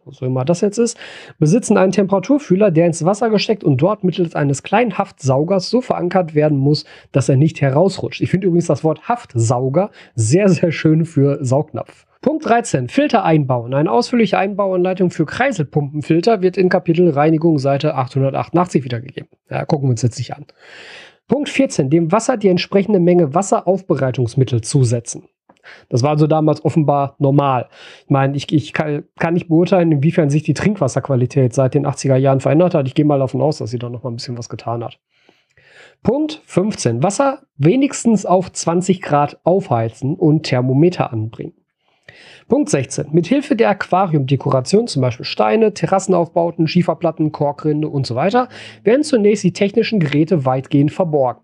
was 0.05 0.17
auch 0.17 0.27
immer 0.27 0.45
das 0.45 0.61
jetzt 0.61 0.77
ist, 0.77 0.97
besitzen 1.39 1.77
einen 1.77 1.91
Temperaturfühler, 1.91 2.71
der 2.71 2.87
ins 2.87 3.05
Wasser 3.05 3.29
gesteckt 3.29 3.63
und 3.63 3.77
dort 3.77 4.03
mittels 4.03 4.35
eines 4.35 4.63
kleinen 4.63 4.97
Haftsaugers 4.97 5.69
so 5.69 5.81
verankert 5.81 6.35
werden 6.35 6.57
muss, 6.57 6.85
dass 7.11 7.29
er 7.29 7.37
nicht 7.37 7.61
herausrutscht. 7.61 8.21
Ich 8.21 8.29
finde 8.29 8.47
übrigens 8.47 8.67
das 8.67 8.83
Wort 8.83 9.07
Haftsauger 9.07 9.91
sehr, 10.15 10.49
sehr 10.49 10.71
schön 10.71 11.05
für 11.05 11.43
Saugnapf. 11.43 12.05
Punkt 12.25 12.43
13. 12.43 12.89
Filter 12.89 13.23
einbauen. 13.23 13.75
Eine 13.75 13.91
ausführliche 13.91 14.39
Einbauanleitung 14.39 15.11
für 15.11 15.27
Kreiselpumpenfilter 15.27 16.41
wird 16.41 16.57
in 16.57 16.69
Kapitel 16.69 17.11
Reinigung 17.11 17.59
Seite 17.59 17.93
888 17.93 18.83
wiedergegeben. 18.83 19.29
Ja, 19.47 19.63
gucken 19.63 19.87
wir 19.87 19.91
uns 19.91 20.01
jetzt 20.01 20.17
nicht 20.17 20.35
an. 20.35 20.47
Punkt 21.27 21.49
14. 21.49 21.91
Dem 21.91 22.11
Wasser 22.11 22.37
die 22.37 22.47
entsprechende 22.47 22.99
Menge 22.99 23.35
Wasseraufbereitungsmittel 23.35 24.61
zusetzen. 24.61 25.25
Das 25.89 26.01
war 26.01 26.09
also 26.09 26.25
damals 26.25 26.65
offenbar 26.65 27.15
normal. 27.19 27.69
Ich 28.05 28.09
meine, 28.09 28.35
ich, 28.35 28.51
ich 28.51 28.73
kann, 28.73 29.03
kann, 29.19 29.35
nicht 29.35 29.47
beurteilen, 29.47 29.91
inwiefern 29.91 30.31
sich 30.31 30.41
die 30.41 30.55
Trinkwasserqualität 30.55 31.53
seit 31.53 31.75
den 31.75 31.85
80er 31.85 32.15
Jahren 32.15 32.39
verändert 32.39 32.73
hat. 32.73 32.87
Ich 32.87 32.95
gehe 32.95 33.05
mal 33.05 33.19
davon 33.19 33.43
aus, 33.43 33.59
dass 33.59 33.69
sie 33.69 33.77
da 33.77 33.87
noch 33.87 34.01
mal 34.01 34.09
ein 34.09 34.15
bisschen 34.15 34.35
was 34.35 34.49
getan 34.49 34.83
hat. 34.83 34.97
Punkt 36.01 36.41
15. 36.45 37.03
Wasser 37.03 37.43
wenigstens 37.57 38.25
auf 38.25 38.51
20 38.51 39.03
Grad 39.03 39.39
aufheizen 39.43 40.15
und 40.15 40.41
Thermometer 40.41 41.13
anbringen. 41.13 41.53
Punkt 42.47 42.69
16. 42.69 43.07
Mit 43.11 43.27
Hilfe 43.27 43.55
der 43.55 43.69
Aquariumdekoration, 43.69 44.87
zum 44.87 45.01
Beispiel 45.01 45.25
Steine, 45.25 45.73
Terrassenaufbauten, 45.73 46.67
Schieferplatten, 46.67 47.31
Korkrinde 47.31 47.87
und 47.87 48.05
so 48.05 48.15
weiter, 48.15 48.49
werden 48.83 49.03
zunächst 49.03 49.43
die 49.43 49.53
technischen 49.53 49.99
Geräte 49.99 50.45
weitgehend 50.45 50.91
verborgen. 50.91 51.41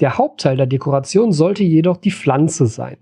Der 0.00 0.18
Hauptteil 0.18 0.56
der 0.56 0.66
Dekoration 0.66 1.32
sollte 1.32 1.64
jedoch 1.64 1.96
die 1.96 2.10
Pflanze 2.10 2.66
sein. 2.66 2.96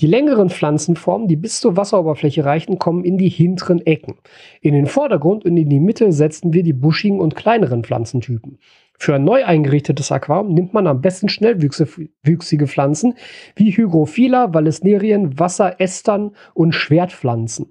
Die 0.00 0.06
längeren 0.06 0.50
Pflanzenformen, 0.50 1.26
die 1.26 1.36
bis 1.36 1.60
zur 1.60 1.76
Wasseroberfläche 1.76 2.44
reichen, 2.44 2.78
kommen 2.78 3.04
in 3.04 3.16
die 3.16 3.30
hinteren 3.30 3.84
Ecken. 3.86 4.16
In 4.60 4.74
den 4.74 4.86
Vordergrund 4.86 5.44
und 5.44 5.56
in 5.56 5.70
die 5.70 5.80
Mitte 5.80 6.12
setzen 6.12 6.52
wir 6.52 6.62
die 6.62 6.74
buschigen 6.74 7.20
und 7.20 7.34
kleineren 7.34 7.82
Pflanzentypen. 7.82 8.58
Für 8.98 9.14
ein 9.14 9.24
neu 9.24 9.44
eingerichtetes 9.44 10.10
Aquarium 10.10 10.54
nimmt 10.54 10.74
man 10.74 10.86
am 10.86 11.00
besten 11.00 11.28
schnellwüchsige 11.28 12.66
Pflanzen 12.66 13.14
wie 13.54 13.70
Hygrophila, 13.70 14.54
Valesnerien, 14.54 15.38
Wasserästern 15.38 16.32
und 16.54 16.74
Schwertpflanzen. 16.74 17.66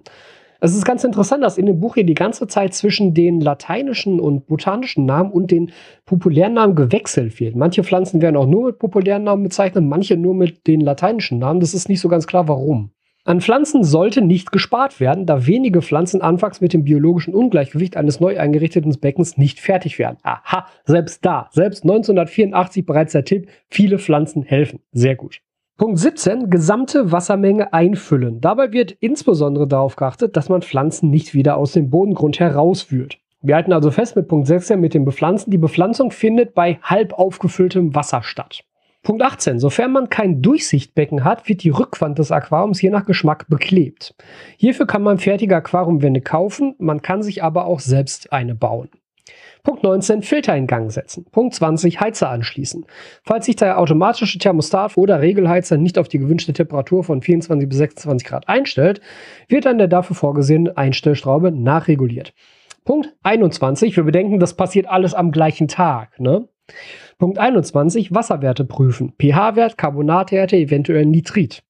Es 0.58 0.74
ist 0.74 0.86
ganz 0.86 1.04
interessant, 1.04 1.44
dass 1.44 1.58
in 1.58 1.66
dem 1.66 1.80
Buch 1.80 1.94
hier 1.94 2.06
die 2.06 2.14
ganze 2.14 2.46
Zeit 2.46 2.72
zwischen 2.72 3.12
den 3.12 3.40
lateinischen 3.40 4.20
und 4.20 4.46
botanischen 4.46 5.04
Namen 5.04 5.30
und 5.30 5.50
den 5.50 5.70
populären 6.06 6.54
Namen 6.54 6.74
gewechselt 6.74 7.38
wird. 7.40 7.56
Manche 7.56 7.84
Pflanzen 7.84 8.22
werden 8.22 8.36
auch 8.36 8.46
nur 8.46 8.66
mit 8.66 8.78
populären 8.78 9.24
Namen 9.24 9.42
bezeichnet, 9.42 9.84
manche 9.84 10.16
nur 10.16 10.34
mit 10.34 10.66
den 10.66 10.80
lateinischen 10.80 11.38
Namen. 11.38 11.60
Das 11.60 11.74
ist 11.74 11.88
nicht 11.88 12.00
so 12.00 12.08
ganz 12.08 12.26
klar, 12.26 12.48
warum. 12.48 12.90
An 13.26 13.40
Pflanzen 13.40 13.82
sollte 13.82 14.22
nicht 14.22 14.52
gespart 14.52 15.00
werden, 15.00 15.26
da 15.26 15.48
wenige 15.48 15.82
Pflanzen 15.82 16.22
anfangs 16.22 16.60
mit 16.60 16.72
dem 16.72 16.84
biologischen 16.84 17.34
Ungleichgewicht 17.34 17.96
eines 17.96 18.20
neu 18.20 18.38
eingerichteten 18.38 18.96
Beckens 19.00 19.36
nicht 19.36 19.58
fertig 19.58 19.98
werden. 19.98 20.18
Aha, 20.22 20.68
selbst 20.84 21.26
da, 21.26 21.48
selbst 21.50 21.82
1984 21.82 22.86
bereits 22.86 23.12
der 23.14 23.24
Tipp, 23.24 23.48
viele 23.68 23.98
Pflanzen 23.98 24.44
helfen. 24.44 24.78
Sehr 24.92 25.16
gut. 25.16 25.40
Punkt 25.76 25.98
17, 25.98 26.50
gesamte 26.50 27.10
Wassermenge 27.10 27.72
einfüllen. 27.72 28.40
Dabei 28.40 28.72
wird 28.72 28.92
insbesondere 28.92 29.66
darauf 29.66 29.96
geachtet, 29.96 30.36
dass 30.36 30.48
man 30.48 30.62
Pflanzen 30.62 31.10
nicht 31.10 31.34
wieder 31.34 31.56
aus 31.56 31.72
dem 31.72 31.90
Bodengrund 31.90 32.38
herausführt. 32.38 33.18
Wir 33.42 33.56
halten 33.56 33.72
also 33.72 33.90
fest 33.90 34.14
mit 34.14 34.28
Punkt 34.28 34.46
16 34.46 34.78
mit 34.78 34.94
dem 34.94 35.04
Bepflanzen. 35.04 35.50
Die 35.50 35.58
Bepflanzung 35.58 36.12
findet 36.12 36.54
bei 36.54 36.78
halb 36.80 37.12
aufgefülltem 37.12 37.92
Wasser 37.92 38.22
statt. 38.22 38.62
Punkt 39.06 39.22
18. 39.22 39.60
Sofern 39.60 39.92
man 39.92 40.10
kein 40.10 40.42
Durchsichtbecken 40.42 41.22
hat, 41.22 41.48
wird 41.48 41.62
die 41.62 41.70
Rückwand 41.70 42.18
des 42.18 42.32
Aquariums 42.32 42.82
je 42.82 42.90
nach 42.90 43.06
Geschmack 43.06 43.46
beklebt. 43.48 44.16
Hierfür 44.56 44.88
kann 44.88 45.04
man 45.04 45.18
fertige 45.18 45.54
Aquariumwände 45.54 46.20
kaufen, 46.20 46.74
man 46.78 47.02
kann 47.02 47.22
sich 47.22 47.44
aber 47.44 47.66
auch 47.66 47.78
selbst 47.78 48.32
eine 48.32 48.56
bauen. 48.56 48.88
Punkt 49.62 49.84
19. 49.84 50.22
Filter 50.22 50.56
in 50.56 50.66
Gang 50.66 50.90
setzen. 50.90 51.24
Punkt 51.30 51.54
20. 51.54 52.00
Heizer 52.00 52.30
anschließen. 52.30 52.84
Falls 53.22 53.46
sich 53.46 53.54
der 53.54 53.78
automatische 53.78 54.40
Thermostat 54.40 54.96
oder 54.96 55.20
Regelheizer 55.20 55.76
nicht 55.76 55.98
auf 55.98 56.08
die 56.08 56.18
gewünschte 56.18 56.52
Temperatur 56.52 57.04
von 57.04 57.22
24 57.22 57.68
bis 57.68 57.78
26 57.78 58.26
Grad 58.26 58.48
einstellt, 58.48 59.00
wird 59.46 59.68
an 59.68 59.78
der 59.78 59.86
dafür 59.86 60.16
vorgesehenen 60.16 60.76
Einstellschraube 60.76 61.52
nachreguliert. 61.52 62.34
Punkt 62.84 63.14
21. 63.22 63.96
Wir 63.96 64.02
bedenken, 64.02 64.40
das 64.40 64.54
passiert 64.54 64.88
alles 64.88 65.14
am 65.14 65.30
gleichen 65.30 65.68
Tag. 65.68 66.18
Ne? 66.18 66.48
Punkt 67.18 67.38
21. 67.38 68.14
Wasserwerte 68.14 68.64
prüfen. 68.64 69.12
pH-Wert, 69.16 69.78
Carbonatwerte, 69.78 70.56
eventuell 70.56 71.06
Nitrit. 71.06 71.62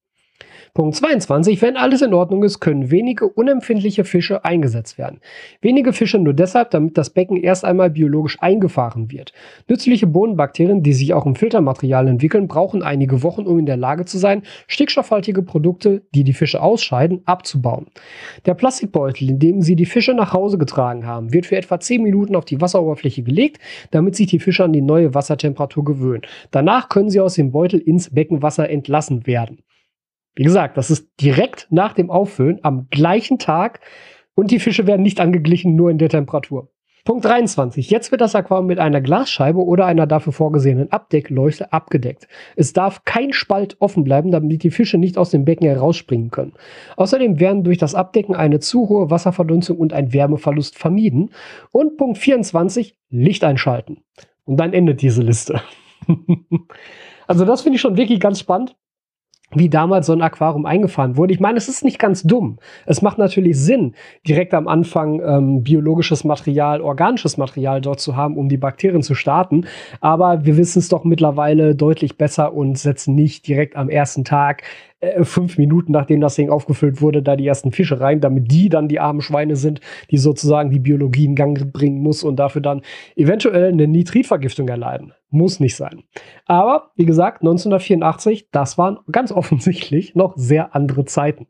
Punkt 0.76 0.94
22. 0.96 1.62
Wenn 1.62 1.78
alles 1.78 2.02
in 2.02 2.12
Ordnung 2.12 2.42
ist, 2.42 2.60
können 2.60 2.90
wenige 2.90 3.26
unempfindliche 3.26 4.04
Fische 4.04 4.44
eingesetzt 4.44 4.98
werden. 4.98 5.20
Wenige 5.62 5.94
Fische 5.94 6.18
nur 6.18 6.34
deshalb, 6.34 6.70
damit 6.70 6.98
das 6.98 7.08
Becken 7.08 7.38
erst 7.38 7.64
einmal 7.64 7.88
biologisch 7.88 8.36
eingefahren 8.42 9.10
wird. 9.10 9.32
Nützliche 9.68 10.06
Bodenbakterien, 10.06 10.82
die 10.82 10.92
sich 10.92 11.14
auch 11.14 11.24
im 11.24 11.34
Filtermaterial 11.34 12.08
entwickeln, 12.08 12.46
brauchen 12.46 12.82
einige 12.82 13.22
Wochen, 13.22 13.46
um 13.46 13.58
in 13.58 13.64
der 13.64 13.78
Lage 13.78 14.04
zu 14.04 14.18
sein, 14.18 14.42
stickstoffhaltige 14.66 15.40
Produkte, 15.40 16.02
die 16.14 16.24
die 16.24 16.34
Fische 16.34 16.60
ausscheiden, 16.60 17.22
abzubauen. 17.24 17.86
Der 18.44 18.52
Plastikbeutel, 18.52 19.30
in 19.30 19.38
dem 19.38 19.62
sie 19.62 19.76
die 19.76 19.86
Fische 19.86 20.12
nach 20.12 20.34
Hause 20.34 20.58
getragen 20.58 21.06
haben, 21.06 21.32
wird 21.32 21.46
für 21.46 21.56
etwa 21.56 21.80
10 21.80 22.02
Minuten 22.02 22.36
auf 22.36 22.44
die 22.44 22.60
Wasseroberfläche 22.60 23.22
gelegt, 23.22 23.62
damit 23.92 24.14
sich 24.14 24.26
die 24.26 24.40
Fische 24.40 24.64
an 24.64 24.74
die 24.74 24.82
neue 24.82 25.14
Wassertemperatur 25.14 25.86
gewöhnen. 25.86 26.26
Danach 26.50 26.90
können 26.90 27.08
sie 27.08 27.20
aus 27.20 27.32
dem 27.32 27.50
Beutel 27.50 27.80
ins 27.80 28.10
Beckenwasser 28.10 28.68
entlassen 28.68 29.26
werden. 29.26 29.62
Wie 30.37 30.44
gesagt, 30.44 30.77
das 30.77 30.90
ist 30.90 31.09
direkt 31.20 31.66
nach 31.70 31.94
dem 31.94 32.11
Auffüllen 32.11 32.61
am 32.62 32.88
gleichen 32.90 33.38
Tag 33.38 33.81
und 34.35 34.51
die 34.51 34.61
Fische 34.61 34.87
werden 34.87 35.03
nicht 35.03 35.18
angeglichen, 35.18 35.75
nur 35.75 35.90
in 35.90 35.96
der 35.96 36.11
Temperatur. 36.11 36.68
Punkt 37.07 37.25
23. 37.25 37.88
Jetzt 37.88 38.11
wird 38.11 38.20
das 38.20 38.35
Aquarium 38.35 38.66
mit 38.66 38.79
einer 38.79 39.01
Glasscheibe 39.01 39.64
oder 39.64 39.87
einer 39.87 40.07
dafür 40.07 40.33
vorgesehenen 40.33 40.90
Abdeckleuchte 40.92 41.72
abgedeckt. 41.72 42.29
Es 42.57 42.72
darf 42.72 43.05
kein 43.05 43.33
Spalt 43.33 43.77
offen 43.79 44.05
bleiben, 44.05 44.31
damit 44.31 44.62
die 44.62 44.72
Fische 44.72 44.99
nicht 44.99 45.16
aus 45.16 45.31
dem 45.31 45.44
Becken 45.44 45.68
herausspringen 45.68 46.31
können. 46.31 46.53
Außerdem 46.96 47.40
werden 47.40 47.62
durch 47.62 47.79
das 47.79 47.94
Abdecken 47.94 48.35
eine 48.35 48.59
zu 48.59 48.88
hohe 48.88 49.09
Wasserverdunstung 49.09 49.79
und 49.79 49.92
ein 49.92 50.12
Wärmeverlust 50.12 50.77
vermieden. 50.77 51.31
Und 51.70 51.96
Punkt 51.96 52.18
24. 52.18 52.99
Licht 53.09 53.44
einschalten. 53.44 54.03
Und 54.44 54.59
dann 54.59 54.72
endet 54.72 55.01
diese 55.01 55.22
Liste. 55.22 55.62
also 57.29 57.44
das 57.44 57.62
finde 57.62 57.77
ich 57.77 57.81
schon 57.81 57.96
wirklich 57.96 58.20
ganz 58.20 58.40
spannend 58.40 58.77
wie 59.54 59.68
damals 59.68 60.06
so 60.06 60.12
ein 60.12 60.22
Aquarium 60.22 60.66
eingefahren 60.66 61.16
wurde. 61.16 61.32
Ich 61.32 61.40
meine, 61.40 61.56
es 61.56 61.68
ist 61.68 61.85
nicht 61.85 61.98
ganz 61.98 62.24
dumm. 62.24 62.59
Es 62.85 63.00
macht 63.00 63.18
natürlich 63.18 63.59
Sinn, 63.59 63.94
direkt 64.26 64.54
am 64.54 64.66
Anfang 64.66 65.20
ähm, 65.20 65.62
biologisches 65.62 66.24
Material, 66.24 66.80
organisches 66.80 67.37
Material 67.37 67.80
dort 67.80 68.00
zu 68.00 68.16
haben, 68.16 68.37
um 68.37 68.48
die 68.48 68.56
Bakterien 68.56 69.02
zu 69.02 69.14
starten. 69.14 69.66
Aber 70.00 70.44
wir 70.44 70.56
wissen 70.56 70.80
es 70.80 70.88
doch 70.88 71.04
mittlerweile 71.04 71.74
deutlich 71.76 72.18
besser 72.18 72.54
und 72.54 72.76
setzen 72.76 73.14
nicht 73.14 73.46
direkt 73.46 73.76
am 73.76 73.88
ersten 73.88 74.24
Tag 74.24 74.62
äh, 75.00 75.24
fünf 75.24 75.59
Minuten 75.59 75.92
nachdem 75.92 76.20
das 76.20 76.35
Ding 76.35 76.50
aufgefüllt 76.50 77.00
wurde, 77.00 77.22
da 77.22 77.37
die 77.37 77.46
ersten 77.46 77.70
Fische 77.70 78.00
rein, 78.00 78.20
damit 78.20 78.50
die 78.50 78.68
dann 78.68 78.88
die 78.88 78.98
armen 78.98 79.20
Schweine 79.20 79.56
sind, 79.56 79.80
die 80.11 80.18
sozusagen 80.18 80.70
die 80.70 80.80
Biologie 80.80 81.26
in 81.26 81.35
Gang 81.35 81.72
bringen 81.72 82.02
muss 82.02 82.24
und 82.24 82.37
dafür 82.37 82.62
dann 82.62 82.82
eventuell 83.14 83.68
eine 83.68 83.87
Nitritvergiftung 83.87 84.68
erleiden. 84.68 85.12
Muss 85.37 85.61
nicht 85.61 85.77
sein. 85.77 86.03
Aber 86.46 86.92
wie 86.96 87.05
gesagt, 87.05 87.42
1984, 87.42 88.49
das 88.51 88.79
waren 88.79 88.99
ganz 89.12 89.33
offensichtlich 89.33 90.14
noch 90.14 90.33
sehr 90.37 90.75
andere 90.75 91.05
Zeiten. 91.05 91.46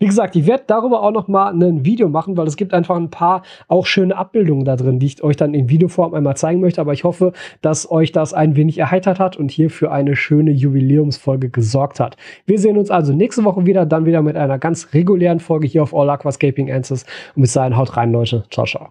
Wie 0.00 0.06
gesagt, 0.06 0.34
ich 0.34 0.48
werde 0.48 0.64
darüber 0.66 1.04
auch 1.04 1.12
noch 1.12 1.28
mal 1.28 1.52
ein 1.52 1.84
Video 1.84 2.08
machen, 2.08 2.36
weil 2.36 2.48
es 2.48 2.56
gibt 2.56 2.74
einfach 2.74 2.96
ein 2.96 3.10
paar 3.10 3.42
auch 3.68 3.86
schöne 3.86 4.16
Abbildungen 4.16 4.64
da 4.64 4.74
drin, 4.74 4.98
die 4.98 5.06
ich 5.06 5.22
euch 5.22 5.36
dann 5.36 5.54
in 5.54 5.68
Videoform 5.68 6.14
einmal 6.14 6.36
zeigen 6.36 6.60
möchte. 6.60 6.80
Aber 6.80 6.92
ich 6.92 7.04
hoffe, 7.04 7.32
dass 7.60 7.88
euch 7.88 8.10
das 8.10 8.34
ein 8.34 8.56
wenig 8.56 8.78
erheitert 8.78 9.20
hat 9.20 9.36
und 9.36 9.52
hier 9.52 9.70
für 9.70 9.92
eine 9.92 10.16
schöne 10.16 10.50
Jubiläumsfolge 10.50 11.50
gesorgt 11.50 12.00
hat. 12.00 12.16
Wir 12.46 12.58
sehen 12.58 12.78
uns 12.78 12.90
also 12.90 13.12
nächste 13.12 13.44
Woche 13.44 13.64
wieder, 13.64 13.86
dann 13.86 14.04
wieder 14.04 14.22
mit 14.22 14.34
einer 14.34 14.58
ganz 14.58 14.92
regulären 14.92 15.38
Folge 15.38 15.68
hier 15.68 15.84
auf 15.84 15.94
All 15.94 16.10
Aquascaping 16.10 16.68
Answers. 16.68 17.06
Und 17.36 17.42
bis 17.42 17.52
dahin 17.52 17.76
haut 17.76 17.96
rein, 17.96 18.10
Leute. 18.10 18.42
Ciao, 18.50 18.66
ciao. 18.66 18.90